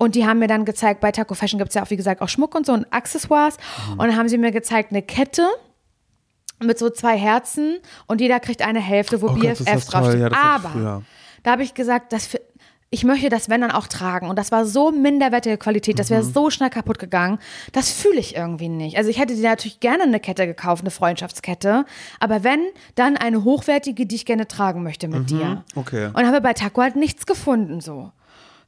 [0.00, 2.22] Und die haben mir dann gezeigt, bei Taco Fashion gibt es ja auch, wie gesagt,
[2.22, 3.58] auch Schmuck und so und Accessoires.
[3.86, 3.92] Mhm.
[3.92, 5.46] Und dann haben sie mir gezeigt, eine Kette
[6.62, 7.76] mit so zwei Herzen
[8.06, 10.00] und jeder kriegt eine Hälfte, wo Oh Gott, BFF toll.
[10.18, 10.20] draufsteht.
[10.32, 11.02] Ja, Aber
[11.42, 12.30] da habe ich gesagt, das
[12.92, 14.28] ich möchte das, wenn dann auch tragen.
[14.28, 16.14] Und das war so minderwertige Qualität, das Mhm.
[16.14, 17.38] wäre so schnell kaputt gegangen.
[17.72, 18.96] Das fühle ich irgendwie nicht.
[18.96, 21.84] Also ich hätte dir natürlich gerne eine Kette gekauft, eine Freundschaftskette.
[22.18, 22.60] Aber wenn,
[22.96, 25.44] dann eine hochwertige, die ich gerne tragen möchte mit dir.
[25.44, 25.62] Mhm.
[25.76, 26.06] okay.
[26.14, 28.10] Und habe bei Taco halt nichts gefunden, so.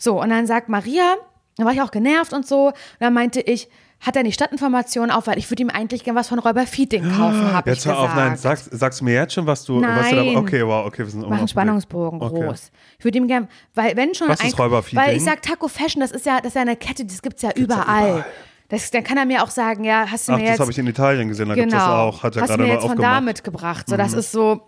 [0.02, 1.14] So, und dann sagt Maria,
[1.56, 2.68] dann war ich auch genervt und so.
[2.68, 3.68] Und dann meinte ich,
[4.00, 7.04] hat er nicht Stadtinformationen auf, weil ich würde ihm eigentlich gerne was von Räuber Feeding
[7.16, 8.10] kaufen, habe ich Jetzt hör gesagt.
[8.10, 10.36] auf, nein, sagst, sagst du mir jetzt schon, was du, was du da, Nein.
[10.36, 11.46] okay, wow, okay, wir sind Mach einen.
[11.46, 12.40] Spannungsbogen Okay.
[12.46, 12.72] groß.
[12.98, 14.98] Ich würde ihm gerne, weil wenn schon Was ist ein- Räuberfeeding?
[15.04, 17.42] Weil ich sag Taco Fashion, das ist ja, das ist ja eine Kette, das gibt's
[17.42, 18.08] ja überall.
[18.08, 18.24] überall.
[18.70, 20.70] Das, dann kann er mir auch sagen, ja, hast du Ach, mir das jetzt habe
[20.72, 22.62] ich in Italien gesehen, da gibt es das genau, auch, hat er hast du gerade
[22.62, 23.20] mir mal jetzt von da aufgemacht.
[23.20, 23.24] Mhm.
[23.26, 23.88] mitgebracht.
[23.88, 24.62] So, das ist so,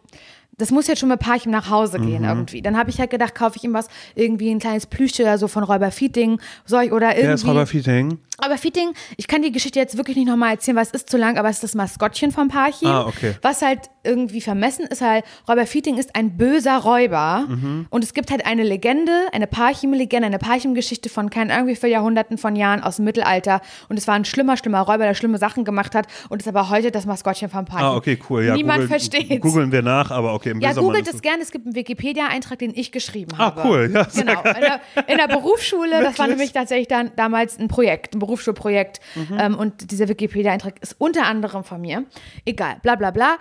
[0.58, 2.28] das muss jetzt schon mit Parchim nach Hause gehen Mhm.
[2.28, 2.62] irgendwie.
[2.62, 5.48] Dann habe ich halt gedacht, kaufe ich ihm was, irgendwie ein kleines Plüschtier oder so
[5.48, 7.26] von Räuber Feeding, soll ich oder irgendwie.
[7.26, 8.18] Wer ist Räuber Feeding?
[8.38, 11.16] Aber Feeding, ich kann die Geschichte jetzt wirklich nicht nochmal erzählen, weil es ist zu
[11.16, 12.88] lang, aber es ist das Maskottchen vom Parchim.
[12.88, 13.34] Ah, okay.
[13.42, 17.44] Was halt irgendwie vermessen ist halt, Räuber Feeding ist ein böser Räuber.
[17.48, 17.86] Mhm.
[17.90, 22.38] Und es gibt halt eine Legende, eine Parchim-Legende, eine Parchim-Geschichte von kein irgendwie viel Jahrhunderten
[22.38, 23.60] von Jahren aus dem Mittelalter.
[23.88, 26.06] Und es war ein schlimmer, schlimmer Räuber, der schlimme Sachen gemacht hat.
[26.28, 27.86] Und ist aber heute das Maskottchen vom Parchim.
[27.86, 28.44] Ah, okay, cool.
[28.44, 29.40] Ja, Niemand versteht.
[29.40, 31.42] Googeln wir nach, aber okay, im Ja, googelt es gerne.
[31.42, 33.62] Es gibt einen Wikipedia-Eintrag, den ich geschrieben Ah, habe.
[33.64, 33.90] cool.
[33.92, 34.40] Ja, genau.
[34.42, 39.00] In der, in der Berufsschule, das war nämlich tatsächlich dann damals ein Projekt, ein Berufsschulprojekt.
[39.14, 39.38] Mhm.
[39.38, 42.04] Ähm, und dieser Wikipedia-Eintrag ist unter anderem von mir.
[42.44, 43.36] Egal, bla bla bla.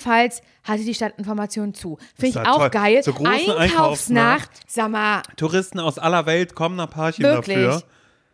[0.00, 1.98] Jedenfalls hatte die Stadtinformation zu.
[2.18, 2.70] Finde ich auch toll.
[2.70, 3.02] geil.
[3.02, 4.50] Zur großen Einkaufsnacht.
[4.66, 7.56] Sag mal, Touristen aus aller Welt kommen nach Parchim wirklich.
[7.66, 7.82] dafür.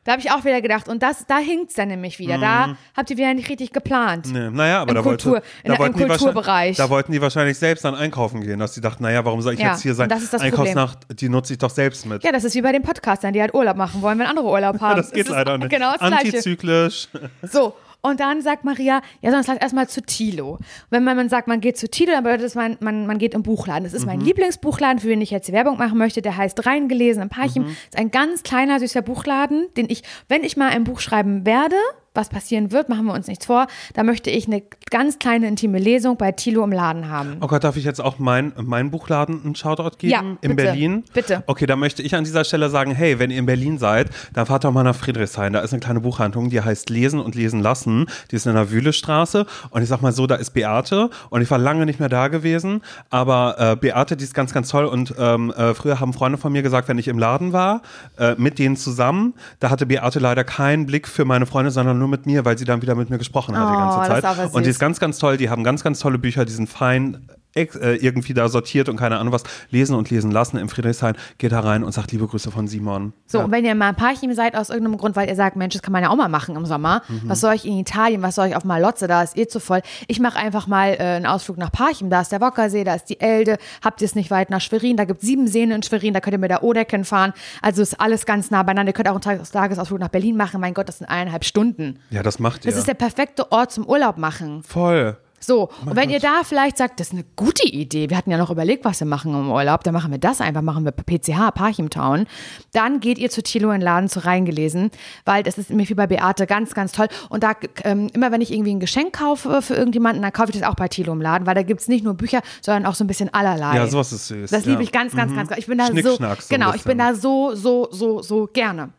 [0.04, 0.88] Da habe ich auch wieder gedacht.
[0.88, 2.38] Und das, da hinkt es dann nämlich wieder.
[2.38, 4.26] Da habt ihr wieder nicht richtig geplant.
[4.28, 4.32] Mhm.
[4.32, 6.76] Nee, naja, aber Im da, Kultur- wollte, in da, der- wollten im die wahrscheinlich- Kulturbereich.
[6.76, 9.60] da wollten die wahrscheinlich selbst dann einkaufen gehen, dass sie dachten, naja, warum soll ich
[9.60, 10.08] Ja, jetzt hier sein?
[10.08, 12.22] das ist das Einkaufsnacht, die nutze ich doch selbst mit.
[12.22, 14.80] Ja, das ist wie bei den Podcastern, die halt Urlaub machen wollen, wenn andere Urlaub
[14.80, 14.96] haben.
[14.96, 15.70] das geht Es ist leider nicht.
[15.70, 16.14] Genau das Gleiche.
[16.28, 17.08] Antizyklisch.
[17.42, 17.74] So,
[18.06, 20.58] Und dann sagt Maria, ja, sonst lass erstmal zu Tilo.
[20.90, 23.34] Wenn man, man sagt, man geht zu Tilo, dann bedeutet das, man, man, man geht
[23.34, 23.82] im Buchladen.
[23.82, 26.22] Das ist mein Lieblingsbuchladen, für den ich jetzt Werbung machen möchte.
[26.22, 27.66] Der heißt Reingelesen im Parchim.
[27.66, 31.76] Ist ein ganz kleiner, süßer Buchladen, den ich, wenn ich mal ein Buch schreiben werde,
[32.16, 33.66] was passieren wird, machen wir uns nichts vor.
[33.94, 37.36] Da möchte ich eine ganz kleine intime Lesung bei Tilo im Laden haben.
[37.40, 40.12] Oh Gott, darf ich jetzt auch mein, mein Buchladen einen Shoutout geben?
[40.12, 41.04] Ja, in bitte, Berlin?
[41.12, 41.44] bitte.
[41.46, 44.46] Okay, da möchte ich an dieser Stelle sagen, hey, wenn ihr in Berlin seid, dann
[44.46, 45.52] fahrt doch mal nach Friedrichshain.
[45.52, 48.06] Da ist eine kleine Buchhandlung, die heißt Lesen und Lesen lassen.
[48.30, 49.46] Die ist in der Wühlestraße.
[49.70, 51.10] Und ich sag mal so, da ist Beate.
[51.30, 52.82] Und ich war lange nicht mehr da gewesen.
[53.10, 54.84] Aber äh, Beate, die ist ganz, ganz toll.
[54.84, 57.82] Und ähm, äh, früher haben Freunde von mir gesagt, wenn ich im Laden war,
[58.18, 62.05] äh, mit denen zusammen, da hatte Beate leider keinen Blick für meine Freunde, sondern nur
[62.06, 64.54] mit mir, weil sie dann wieder mit mir gesprochen hat die Oh, ganze das Zeit.
[64.54, 65.36] Und die ist ganz, ganz toll.
[65.36, 69.32] Die haben ganz, ganz tolle Bücher, die sind fein irgendwie da sortiert und keine Ahnung
[69.32, 69.42] was.
[69.70, 71.16] Lesen und lesen lassen im Friedrichshain.
[71.38, 73.12] Geht da rein und sagt liebe Grüße von Simon.
[73.26, 73.44] So, ja.
[73.44, 75.82] und wenn ihr mal ein Parchim seid aus irgendeinem Grund, weil ihr sagt, Mensch, das
[75.82, 77.02] kann man ja auch mal machen im Sommer.
[77.08, 77.22] Mhm.
[77.24, 79.80] Was soll ich in Italien, was soll ich auf Malotze, da ist eh zu voll.
[80.06, 83.06] Ich mache einfach mal äh, einen Ausflug nach Parchim, da ist der Wockersee, da ist
[83.06, 83.56] die Elde.
[83.82, 86.20] Habt ihr es nicht weit nach Schwerin, da gibt es sieben Seen in Schwerin, da
[86.20, 87.32] könnt ihr mit der Odecken fahren.
[87.62, 88.90] Also ist alles ganz nah beieinander.
[88.90, 90.60] Ihr könnt auch einen Tages- Tagesausflug nach Berlin machen.
[90.60, 91.98] Mein Gott, das sind eineinhalb Stunden.
[92.10, 92.70] ja, das macht ihr.
[92.70, 94.62] Das ist der perfekte Ort zum Urlaub machen.
[94.62, 95.16] Voll.
[95.38, 98.38] So, und wenn ihr da vielleicht sagt, das ist eine gute Idee, wir hatten ja
[98.38, 101.54] noch überlegt, was wir machen im Urlaub, dann machen wir das einfach, machen wir PCH,
[101.54, 102.26] Parchim Town,
[102.72, 104.90] dann geht ihr zu Thilo in den Laden zu reingelesen,
[105.24, 107.08] weil das ist mir wie bei Beate ganz, ganz toll.
[107.28, 107.52] Und da,
[107.84, 110.74] ähm, immer wenn ich irgendwie ein Geschenk kaufe für irgendjemanden, dann kaufe ich das auch
[110.74, 113.06] bei Thilo im Laden, weil da gibt es nicht nur Bücher, sondern auch so ein
[113.06, 113.76] bisschen allerlei.
[113.76, 114.50] Ja, sowas ist süß.
[114.50, 114.70] Das ja.
[114.72, 115.50] liebe ich ganz, ganz, ganz.
[115.56, 116.18] Ich bin da so,
[116.48, 118.90] genau, ich bin da so, so, so, so gerne.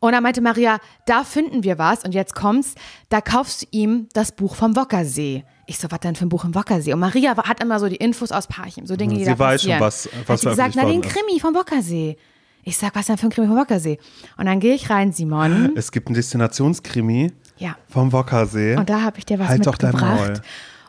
[0.00, 2.74] Und dann meinte Maria, da finden wir was und jetzt kommt's,
[3.08, 5.44] da kaufst du ihm das Buch vom Wockersee.
[5.66, 6.92] Ich so, was denn für ein Buch im Wockersee?
[6.92, 9.62] Und Maria hat immer so die Infos aus Parchim, so Dinge, die Sie da weiß
[9.62, 9.80] schon, passieren.
[9.80, 11.14] was- was Hat sie gesagt, veröffentlicht na, den ist.
[11.28, 12.16] Krimi vom Wockersee.
[12.64, 13.98] Ich sag, was denn für ein Krimi vom Wockersee?
[14.36, 15.72] Und dann gehe ich rein, Simon.
[15.76, 17.76] Es gibt einen Destinationskrimi Ja.
[17.88, 18.76] vom Wockersee.
[18.76, 20.42] Und da habe ich dir was Halt doch dein mitgebracht.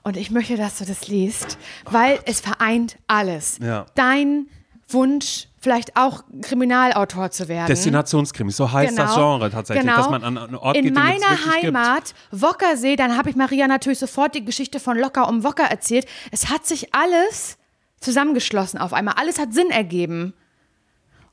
[0.04, 1.58] Und ich möchte, dass du das liest,
[1.90, 3.58] weil es vereint alles.
[3.62, 3.86] Ja.
[3.96, 4.48] Dein
[4.90, 7.68] Wunsch, vielleicht auch Kriminalautor zu werden.
[7.68, 9.98] Destinationskrimi, so heißt das Genre tatsächlich, genau.
[9.98, 11.78] dass man an einen Ort In geht, den meiner wirklich gibt.
[11.78, 16.06] Heimat, Wockersee, dann habe ich Maria natürlich sofort die Geschichte von Locker um Wocker erzählt.
[16.32, 17.58] Es hat sich alles
[18.02, 19.16] zusammengeschlossen auf einmal.
[19.18, 20.34] Alles hat Sinn ergeben.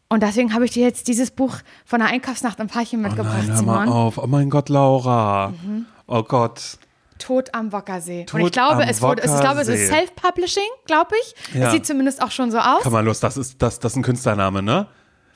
[0.08, 3.56] Und deswegen habe ich dir jetzt dieses Buch von der Einkaufsnacht im Parchim mitgebracht, Nein,
[3.56, 3.88] hör mal Simon.
[3.88, 4.18] auf.
[4.18, 5.52] Oh mein Gott, Laura.
[6.06, 6.78] Oh Gott.
[7.20, 8.24] Tod am Wockersee.
[8.24, 9.88] Tod und ich glaube, es wurde, es, ich glaube, es ist.
[9.88, 11.54] Self-Publishing, glaube ich.
[11.54, 11.66] Ja.
[11.66, 12.82] Es sieht zumindest auch schon so aus.
[12.82, 14.86] Komm mal los, das ist, das, das ist ein Künstlername, ne?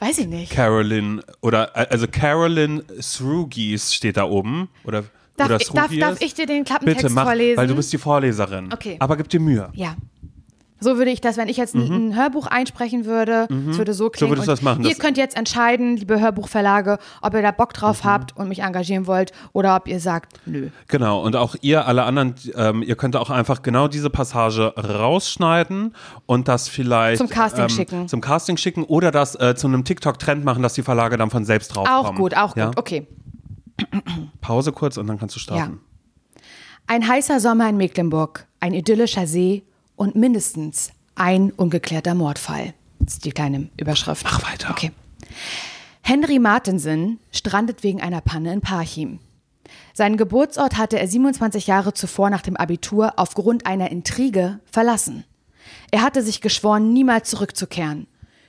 [0.00, 0.52] Weiß ich nicht.
[0.52, 5.04] Carolyn oder also Carolyn Srugis steht da oben oder
[5.36, 7.56] Darf, oder ich, darf, darf ich dir den Klappentext Bitte mach, vorlesen?
[7.56, 8.72] weil du bist die Vorleserin.
[8.72, 8.96] Okay.
[9.00, 9.68] Aber gib dir Mühe.
[9.72, 9.96] Ja.
[10.84, 14.10] So würde ich das, wenn ich jetzt ein, ein Hörbuch einsprechen würde, es würde so
[14.10, 14.30] klingen.
[14.30, 14.32] Mhm.
[14.34, 18.04] würdest du das machen, Ihr könnt jetzt entscheiden, liebe Hörbuchverlage, ob ihr da Bock drauf
[18.04, 18.08] Mhm.
[18.08, 20.68] habt und mich engagieren wollt oder ob ihr sagt, nö.
[20.88, 25.94] Genau, und auch ihr, alle anderen, ähm, ihr könnt auch einfach genau diese Passage rausschneiden
[26.26, 28.08] und das vielleicht Zum Casting ähm, schicken.
[28.08, 31.44] Zum Casting schicken oder das äh, zu einem TikTok-Trend machen, dass die Verlage dann von
[31.44, 32.06] selbst draufkommen.
[32.12, 32.66] Auch gut, auch ja?
[32.66, 32.78] gut.
[32.78, 33.06] Okay.
[34.40, 35.80] Pause kurz und dann kannst du starten.
[36.86, 39.64] Ein heißer Sommer in Mecklenburg, ein idyllischer See
[39.96, 42.74] und mindestens ein ungeklärter Mordfall.
[43.00, 44.24] Das ist die kleine Überschrift.
[44.24, 44.70] Mach weiter.
[44.70, 44.92] Okay.
[46.02, 49.20] Henry Martensen strandet wegen einer Panne in Parchim.
[49.94, 55.24] Seinen Geburtsort hatte er 27 Jahre zuvor nach dem Abitur aufgrund einer Intrige verlassen.
[55.90, 58.06] Er hatte sich geschworen, niemals zurückzukehren.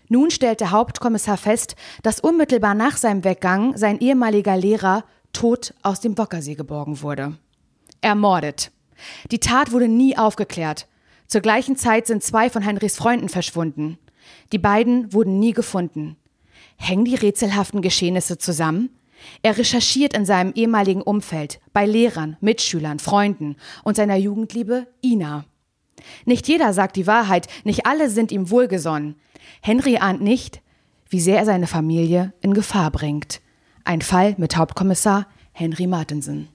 [0.09, 6.17] Nun stellte Hauptkommissar fest, dass unmittelbar nach seinem Weggang sein ehemaliger Lehrer tot aus dem
[6.17, 7.37] Wockersee geborgen wurde.
[8.01, 8.71] Ermordet.
[9.31, 10.87] Die Tat wurde nie aufgeklärt.
[11.27, 13.97] Zur gleichen Zeit sind zwei von Henrys Freunden verschwunden.
[14.51, 16.17] Die beiden wurden nie gefunden.
[16.77, 18.89] Hängen die rätselhaften Geschehnisse zusammen?
[19.41, 25.45] Er recherchiert in seinem ehemaligen Umfeld, bei Lehrern, Mitschülern, Freunden und seiner Jugendliebe Ina.
[26.25, 29.15] Nicht jeder sagt die Wahrheit, nicht alle sind ihm wohlgesonnen.
[29.61, 30.61] Henry ahnt nicht,
[31.09, 33.41] wie sehr er seine Familie in Gefahr bringt.
[33.83, 36.49] Ein Fall mit Hauptkommissar Henry Martensen.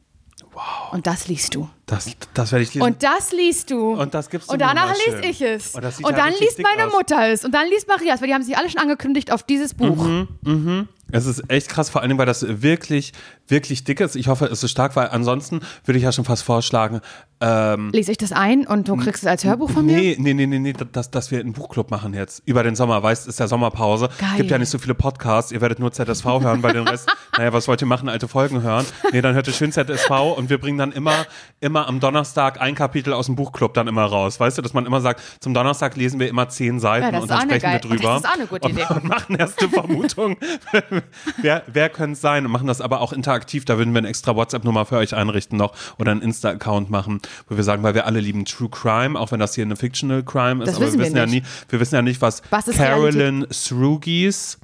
[0.61, 0.93] Wow.
[0.93, 1.69] Und das liest du.
[1.87, 2.87] Das, das werde ich lesen.
[2.87, 3.93] Und das liest du.
[3.93, 5.31] Und das gibst du Und danach lese schön.
[5.31, 5.75] ich es.
[5.75, 6.93] Und Und dann liest meine aus.
[6.93, 7.45] Mutter es.
[7.47, 9.97] Und dann liest Marias, weil die haben sich alle schon angekündigt auf dieses Buch.
[10.43, 10.89] Mhm.
[11.13, 13.13] Es ist echt krass, vor allem, weil das wirklich,
[13.49, 14.17] wirklich dick ist.
[14.17, 17.01] Ich hoffe, es ist stark, weil ansonsten würde ich ja schon fast vorschlagen,
[17.43, 19.97] ähm, Lese ich das ein und du kriegst es als Hörbuch von mir?
[19.97, 22.43] Nee, nee, nee, nee, nee, dass, dass wir einen Buchclub machen jetzt.
[22.45, 24.11] Über den Sommer, weißt, ist ja Sommerpause.
[24.19, 24.29] Geil.
[24.37, 25.51] Gibt ja nicht so viele Podcasts.
[25.51, 27.09] Ihr werdet nur ZSV hören, weil den Rest,
[27.39, 28.11] naja, was wollt ihr machen?
[28.11, 28.85] Alte Folgen hören?
[29.13, 31.27] Nee, dann hört ihr schön ZSV und wir bringen dann immer,
[31.61, 34.39] immer am Donnerstag ein Kapitel aus dem Buchclub dann immer raus.
[34.39, 37.31] Weißt du, dass man immer sagt, zum Donnerstag lesen wir immer zehn Seiten Ja, und
[37.31, 38.21] dann sprechen wir drüber.
[38.21, 38.85] das ist auch eine gute Idee.
[38.91, 40.37] Und machen erste Vermutung,
[41.43, 42.47] wer, wer könnte es sein?
[42.47, 43.65] Und machen das aber auch interaktiv.
[43.65, 47.57] Da würden wir eine extra WhatsApp-Nummer für euch einrichten noch oder einen Insta-Account machen, wo
[47.57, 50.63] wir sagen, weil wir alle lieben True Crime, auch wenn das hier eine Fictional Crime
[50.63, 50.69] ist.
[50.69, 51.47] Das aber wissen wir wir wissen ja nie, nicht.
[51.69, 54.59] wir wissen ja nicht, was, Was ist Carolyn Srugis,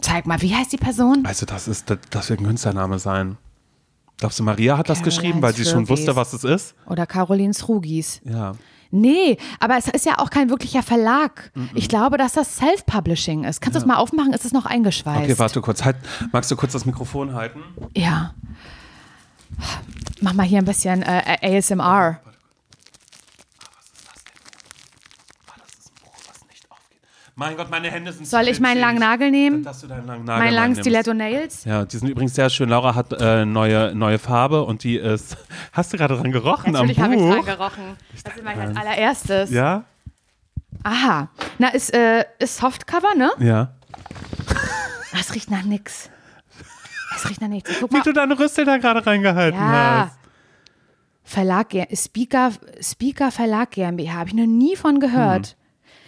[0.00, 1.24] Zeig mal, wie heißt die Person?
[1.24, 3.36] also das ist, das, das wird ein Künstlername sein.
[4.18, 6.74] Glaubst du, Maria hat das Caroline geschrieben, weil sie schon wusste, was es ist?
[6.86, 8.20] Oder Caroline Srugis.
[8.24, 8.54] Ja.
[8.90, 11.52] Nee, aber es ist ja auch kein wirklicher Verlag.
[11.74, 13.60] Ich glaube, dass das Self-Publishing ist.
[13.60, 14.32] Kannst du das mal aufmachen?
[14.32, 15.24] Ist es noch eingeschweißt?
[15.24, 15.84] Okay, warte kurz.
[15.84, 15.96] Halt,
[16.32, 17.60] magst du kurz das Mikrofon halten?
[17.94, 18.34] Ja.
[20.20, 22.20] Mach mal hier ein bisschen äh, ASMR.
[27.40, 28.98] Mein Gott, meine Hände sind Soll ich meinen langen.
[28.98, 29.62] Nagel nehmen?
[29.62, 30.74] Dass du deinen langen Nagel Mein langen.
[30.74, 31.64] Stiletto Nails?
[31.64, 32.68] Ja, die sind übrigens sehr schön.
[32.68, 35.36] Laura hat äh, neue, neue Farbe und die ist.
[35.72, 37.44] Hast du gerade dran gerochen Natürlich am habe ich Buch?
[37.44, 37.82] dran gerochen.
[38.24, 39.50] Das ist mein als allererstes.
[39.52, 39.84] Ja?
[40.82, 41.28] Aha.
[41.58, 43.30] Na, ist, äh, ist Softcover, ne?
[43.38, 43.72] Ja.
[45.12, 46.10] Ah, Es riecht nach nix.
[47.14, 47.70] Es riecht nach nichts.
[47.78, 48.02] Guck Wie mal.
[48.02, 50.06] du deine Rüstel da gerade reingehalten Ja.
[50.08, 50.18] hast.
[51.22, 54.14] Verlag, Speaker, Speaker Verlag GmbH.
[54.14, 55.54] Habe ich noch nie von gehört.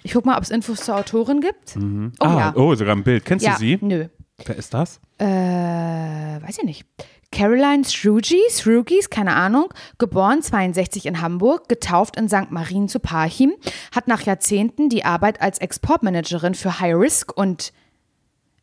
[0.03, 1.77] Ich guck mal, ob es Infos zur Autorin gibt.
[1.77, 2.53] Oh ah, ja.
[2.57, 3.25] oh, sogar ein Bild.
[3.25, 3.53] Kennst ja.
[3.53, 3.79] du sie?
[3.81, 4.09] Nö.
[4.45, 5.01] Wer ist das?
[5.19, 6.87] Äh, weiß ich nicht.
[7.33, 12.51] Caroline Srugis, Srugis, keine Ahnung, geboren 62 in Hamburg, getauft in St.
[12.51, 13.53] Marien zu Parchim,
[13.95, 17.73] hat nach Jahrzehnten die Arbeit als Exportmanagerin für High Risk und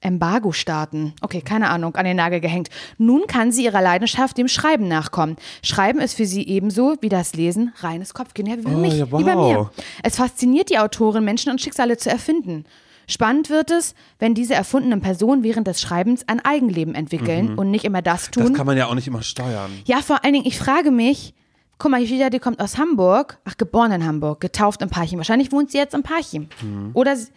[0.08, 2.70] Embargo-Staaten, okay, keine Ahnung, an den Nagel gehängt.
[2.98, 5.36] Nun kann sie ihrer Leidenschaft dem Schreiben nachkommen.
[5.62, 8.94] Schreiben ist für sie ebenso wie das Lesen reines Kopfgehen, ja, wie bei, Oh, mich,
[8.98, 9.52] ja, wie bei wow.
[9.76, 9.84] mir.
[10.04, 12.66] Es fasziniert die Autorin, Menschen und Schicksale zu erfinden.
[13.10, 17.86] Spannend wird es, wenn diese erfundenen Personen während des Schreibens ein Eigenleben entwickeln und nicht
[17.86, 18.54] immer das Das tun.
[18.54, 19.72] kann man ja auch nicht immer steuern.
[19.86, 21.34] ja, vor allen Dingen, ich frage mich,
[21.78, 25.20] guck mal, ja, die kommt aus Hamburg, ach, geboren in Hamburg, getauft in Parchim.
[25.20, 26.50] Wahrscheinlich wohnt sie jetzt in Parchim.
[26.62, 26.90] Mhm.
[26.96, 27.28] Oder sie,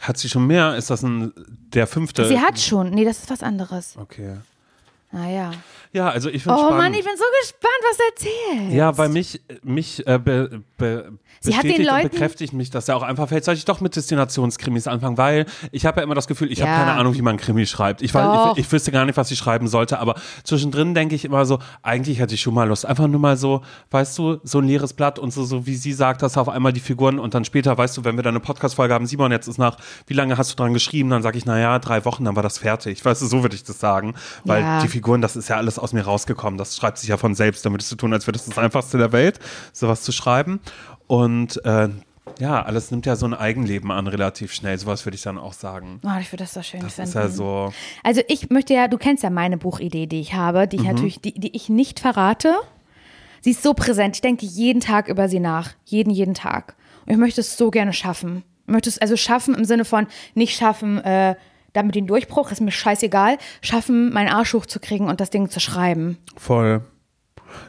[0.00, 0.76] Hat sie schon mehr?
[0.76, 1.32] Ist das ein
[1.72, 2.26] der fünfte?
[2.26, 3.96] sie hat schon, nee, das ist was anderes.
[3.96, 4.36] Okay.
[5.14, 5.52] Naja.
[5.92, 6.78] Ja, also ich finde Oh spannend.
[6.78, 8.72] Mann, ich bin so gespannt, was er erzählt.
[8.74, 12.88] Ja, weil mich, mich äh, be, be, Sie hat den bestätigt und bekräftigt mich, dass
[12.88, 16.14] er auch einfach fällt, soll ich doch mit Destinationskrimis anfangen, weil ich habe ja immer
[16.16, 16.78] das Gefühl, ich habe Ja.
[16.78, 18.02] keine Ahnung, wie man Krimi schreibt.
[18.02, 21.24] Ich, weiß, ich, ich wüsste gar nicht, was ich schreiben sollte, aber zwischendrin denke ich
[21.24, 23.60] immer so, eigentlich hätte ich schon mal Lust, einfach nur mal so,
[23.92, 26.72] weißt du, so ein leeres Blatt und so, so wie sie sagt, dass auf einmal
[26.72, 29.46] die Figuren und dann später, weißt du, wenn wir dann eine Podcast-Folge haben, Simon, jetzt
[29.46, 29.76] ist nach,
[30.08, 31.10] wie lange hast du dran geschrieben?
[31.10, 33.04] Dann sage ich, naja, drei Wochen, dann war das fertig.
[33.04, 34.80] Weißt du, so würde ich das sagen, weil Ja.
[34.80, 36.58] die Figuren, das ist ja alles aus mir rausgekommen.
[36.58, 37.64] Das schreibt sich ja von selbst.
[37.64, 39.38] Damit es zu tun, als wäre das das Einfachste der Welt,
[39.72, 40.60] sowas zu schreiben.
[41.06, 41.88] Und äh,
[42.38, 44.78] ja, alles nimmt ja so ein Eigenleben an, relativ schnell.
[44.78, 46.00] Sowas würde ich dann auch sagen.
[46.04, 47.08] Oh, ich würde das so schön Das finden.
[47.10, 47.72] ist ja so.
[48.02, 51.20] Also ich möchte ja, du kennst ja meine Buchidee, die ich habe, die ich natürlich,
[51.20, 52.54] die, die ich nicht verrate.
[53.40, 54.16] Sie ist so präsent.
[54.16, 55.70] Ich denke jeden Tag über sie nach.
[55.84, 56.76] Jeden, jeden Tag.
[57.04, 58.42] Und ich möchte es so gerne schaffen.
[58.66, 61.34] Ich möchte es also schaffen im Sinne von nicht schaffen, äh,
[61.74, 66.16] damit den Durchbruch, ist mir scheißegal, schaffen, meinen Arsch hochzukriegen und das Ding zu schreiben.
[66.36, 66.80] Voll.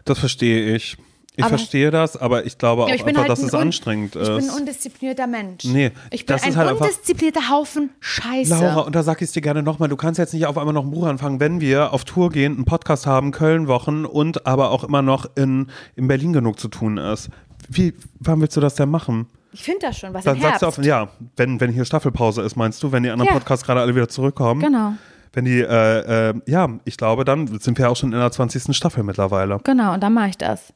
[0.06, 0.97] Das verstehe ich.
[1.38, 3.47] Ich Aber- verstehe das, aber ich glaube auch Ja, ich bin einfach, halt dass ein
[3.47, 4.28] es anstrengend Ich ist.
[4.38, 5.66] bin ein undisziplinierter Mensch.
[5.66, 8.51] Nee, ich bin das ein ist halt undisziplinierter Haufen Scheiße.
[8.51, 10.74] Laura, und da sag ich es dir gerne nochmal, du kannst jetzt nicht auf einmal
[10.74, 14.72] noch ein Buch anfangen, wenn wir auf Tour gehen, einen Podcast haben, Köln-Wochen und aber
[14.72, 17.30] auch immer noch in, in Berlin genug zu tun ist.
[17.68, 19.28] Wie, wann willst du das denn machen?
[19.56, 20.78] Ich finde das schon, was Dann im sagst Herbst.
[20.78, 23.34] du auf, ja, wenn, wenn hier Staffelpause ist, meinst du, wenn die anderen Ja.
[23.39, 24.60] Podcasts gerade alle wieder zurückkommen?
[24.62, 24.93] Genau.
[25.32, 28.76] Wenn die, äh, äh, ja, ich glaube, dann sind wir auch schon in der 20.
[28.76, 29.60] Staffel mittlerweile.
[29.64, 30.74] Genau, und dann mache ich das.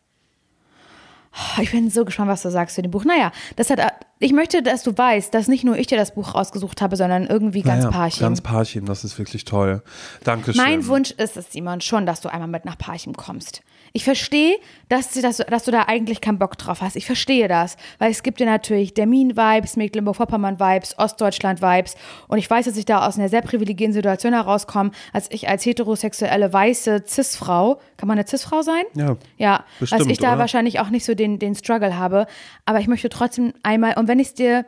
[1.62, 3.06] Ich bin so gespannt, was du sagst zu dem Buch.
[3.06, 3.80] Naja, das hat,
[4.18, 7.28] ich möchte, dass du weißt, dass nicht nur ich dir das Buch rausgesucht habe, sondern
[7.28, 8.22] irgendwie ganz Naja, Parchim.
[8.22, 9.84] Ganz Parchim, das ist wirklich toll.
[10.24, 10.62] Dankeschön.
[10.64, 13.62] mein Wunsch ist es, Simon, schon, dass du einmal mit nach Parchim kommst.
[13.94, 14.56] Ich verstehe,
[14.88, 16.96] dass, du- dass, dass du da eigentlich keinen Bock drauf hast.
[16.96, 21.96] Ich verstehe das, weil es gibt dir natürlich Dermin-Vibes, Mecklenburg-Vorpommern-Vibes, Ostdeutschland-Vibes
[22.28, 25.66] und ich weiß, dass ich da aus einer sehr privilegierten Situation herauskomme, als ich als
[25.66, 28.84] heterosexuelle, weiße Cis-Frau, kann man eine Cis-Frau sein?
[28.96, 30.40] Ja, Ja, bestimmt, als ich da oder?
[30.40, 32.28] wahrscheinlich auch nicht so den, den Struggle habe,
[32.66, 34.66] aber ich möchte trotzdem einmal, und wenn ich es dir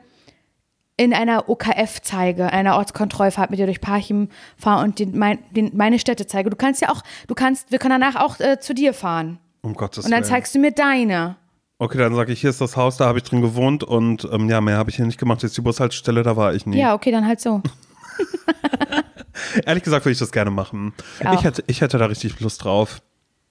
[1.02, 5.72] in einer OKF zeige, einer Ortskontrollfahrt mit dir durch Parchim fahre und den, mein, den,
[5.76, 6.50] meine Städte zeige.
[6.52, 9.40] Du kannst ja auch, du kannst, wir können danach auch äh, zu dir fahren.
[9.62, 10.30] Um Gottes Und dann Willen.
[10.30, 11.38] zeigst du mir deine.
[11.80, 14.48] Okay, dann sage ich, hier ist das Haus, da habe ich drin gewohnt und ähm,
[14.48, 15.42] ja, mehr habe ich hier nicht gemacht.
[15.42, 16.78] Jetzt die Bushaltestelle, da war ich nie.
[16.78, 17.64] Ja, okay, dann halt so.
[19.66, 20.94] Ehrlich gesagt würde ich das gerne machen.
[21.20, 21.32] Ich.
[21.32, 23.02] Ich hätte, ich hätte da richtig Lust drauf.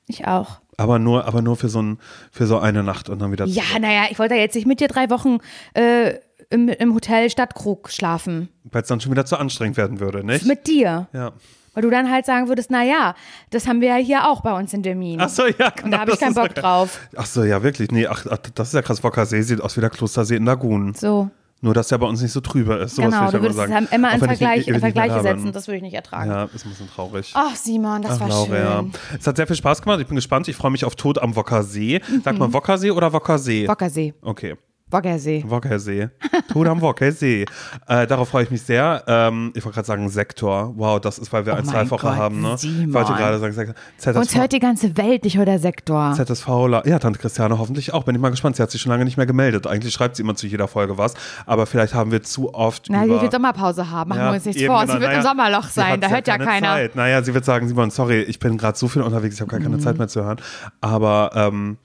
[0.07, 0.61] Ich auch.
[0.77, 1.99] Aber nur, aber nur für so, ein,
[2.31, 3.83] für so eine Nacht und dann wieder Ja, zurück.
[3.83, 5.39] naja, ich wollte ja jetzt nicht mit dir drei Wochen
[5.75, 6.15] äh,
[6.51, 8.49] im, im Hotel Stadtkrug schlafen.
[8.65, 10.45] Weil es dann schon wieder zu anstrengend werden würde, nicht?
[10.47, 11.09] Mit dir.
[11.13, 11.33] ja.
[11.73, 13.15] Weil du dann halt sagen würdest, na ja,
[13.51, 15.21] das haben wir ja hier auch bei uns in Dermin.
[15.21, 15.85] Ach so, ja, genau.
[15.85, 16.99] Und da habe ich keinen Bock ja- drauf.
[17.17, 17.93] Ach so, ja, wirklich.
[17.93, 19.05] Nee, ach, ach, das ist ja krass.
[19.05, 20.95] Wockersee sieht aus wie der Klostersee in Lagun.
[20.95, 21.31] So.
[21.61, 22.97] Nur, dass der bei uns nicht so trübe ist.
[22.97, 23.85] Sowas genau, will ich du würdest sagen.
[23.89, 25.53] es immer in Vergleich, mehr Vergleiche setzen.
[25.53, 26.29] Das würde ich nicht ertragen.
[26.29, 27.31] Ja, ist ein bisschen traurig.
[27.35, 28.79] Ach, Simon, das Ach, war Laura, ja.
[28.81, 28.93] schön.
[29.21, 30.01] Es hat sehr viel Spaß gemacht.
[30.01, 30.49] Ich bin gespannt.
[30.49, 32.01] Ich freue mich auf Tod am Wockersee.
[32.25, 32.39] Sag Mhm.
[32.41, 33.69] mal Wockersee oder Wockersee?
[33.69, 34.13] Wockersee.
[34.23, 34.57] okay.
[34.91, 35.45] Woggersee.
[35.47, 36.09] Wockersee.
[36.53, 37.45] Tod am Wockersee.
[37.87, 39.03] Äh, darauf freue ich mich sehr.
[39.07, 40.73] Ähm, ich wollte gerade sagen Sektor.
[40.77, 42.41] Wow, das ist, weil wir Oh eine mein Zweifache Gott, haben.
[42.41, 42.55] Ne?
[42.55, 42.95] Ich Simon.
[42.95, 43.75] wollte gerade sagen, Sektor.
[43.99, 46.13] ZSV, Uns hört die ganze Welt, nicht nur der Sektor.
[46.15, 46.49] ZSV,
[46.85, 48.05] ja, Tante Christiane hoffentlich auch.
[48.05, 48.57] Bin ich mal gespannt.
[48.57, 49.67] Sie hat sich schon lange nicht mehr gemeldet.
[49.67, 51.15] Eigentlich schreibt sie immer zu jeder Folge was.
[51.47, 53.17] Aber vielleicht haben wir zu oft Na, über...
[53.17, 54.81] sie wird Sommerpause haben, machen Ja, wir uns nichts vor.
[54.81, 54.93] genau.
[54.95, 56.67] Sie wird Naja, im Sommerloch sein, da hört ja keine keiner.
[56.75, 56.97] Zeit.
[56.97, 59.61] Naja, sie wird sagen, Simon, sorry, ich bin gerade so viel unterwegs, ich habe gar
[59.61, 59.81] keine Mhm.
[59.81, 60.39] Zeit mehr zu hören.
[60.81, 61.77] Aber ähm,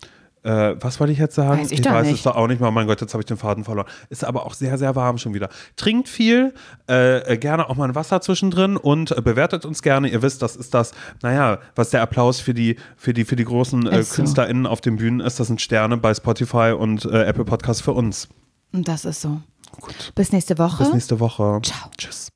[0.46, 1.62] äh, was wollte ich jetzt sagen?
[1.62, 2.18] Weiß ich doch weiß nicht.
[2.18, 2.72] es doch auch nicht mal.
[2.72, 3.88] Mein Gott, jetzt habe ich den Faden verloren.
[4.10, 5.50] Ist aber auch sehr, sehr warm schon wieder.
[5.76, 6.54] Trinkt viel,
[6.88, 10.08] äh, äh, gerne auch mal ein Wasser zwischendrin und äh, bewertet uns gerne.
[10.08, 13.46] Ihr wisst, das ist das, naja, was der Applaus für die, für die, für die
[13.46, 14.16] großen äh, so.
[14.16, 15.40] KünstlerInnen auf den Bühnen ist.
[15.40, 18.30] Das sind Sterne bei Spotify und äh, Apple Podcasts für uns.
[18.72, 19.42] Und das ist so.
[19.82, 20.14] Gut.
[20.16, 20.84] Bis nächste Woche.
[20.84, 21.60] Bis nächste Woche.
[21.64, 21.90] Ciao.
[21.98, 22.32] Tschüss.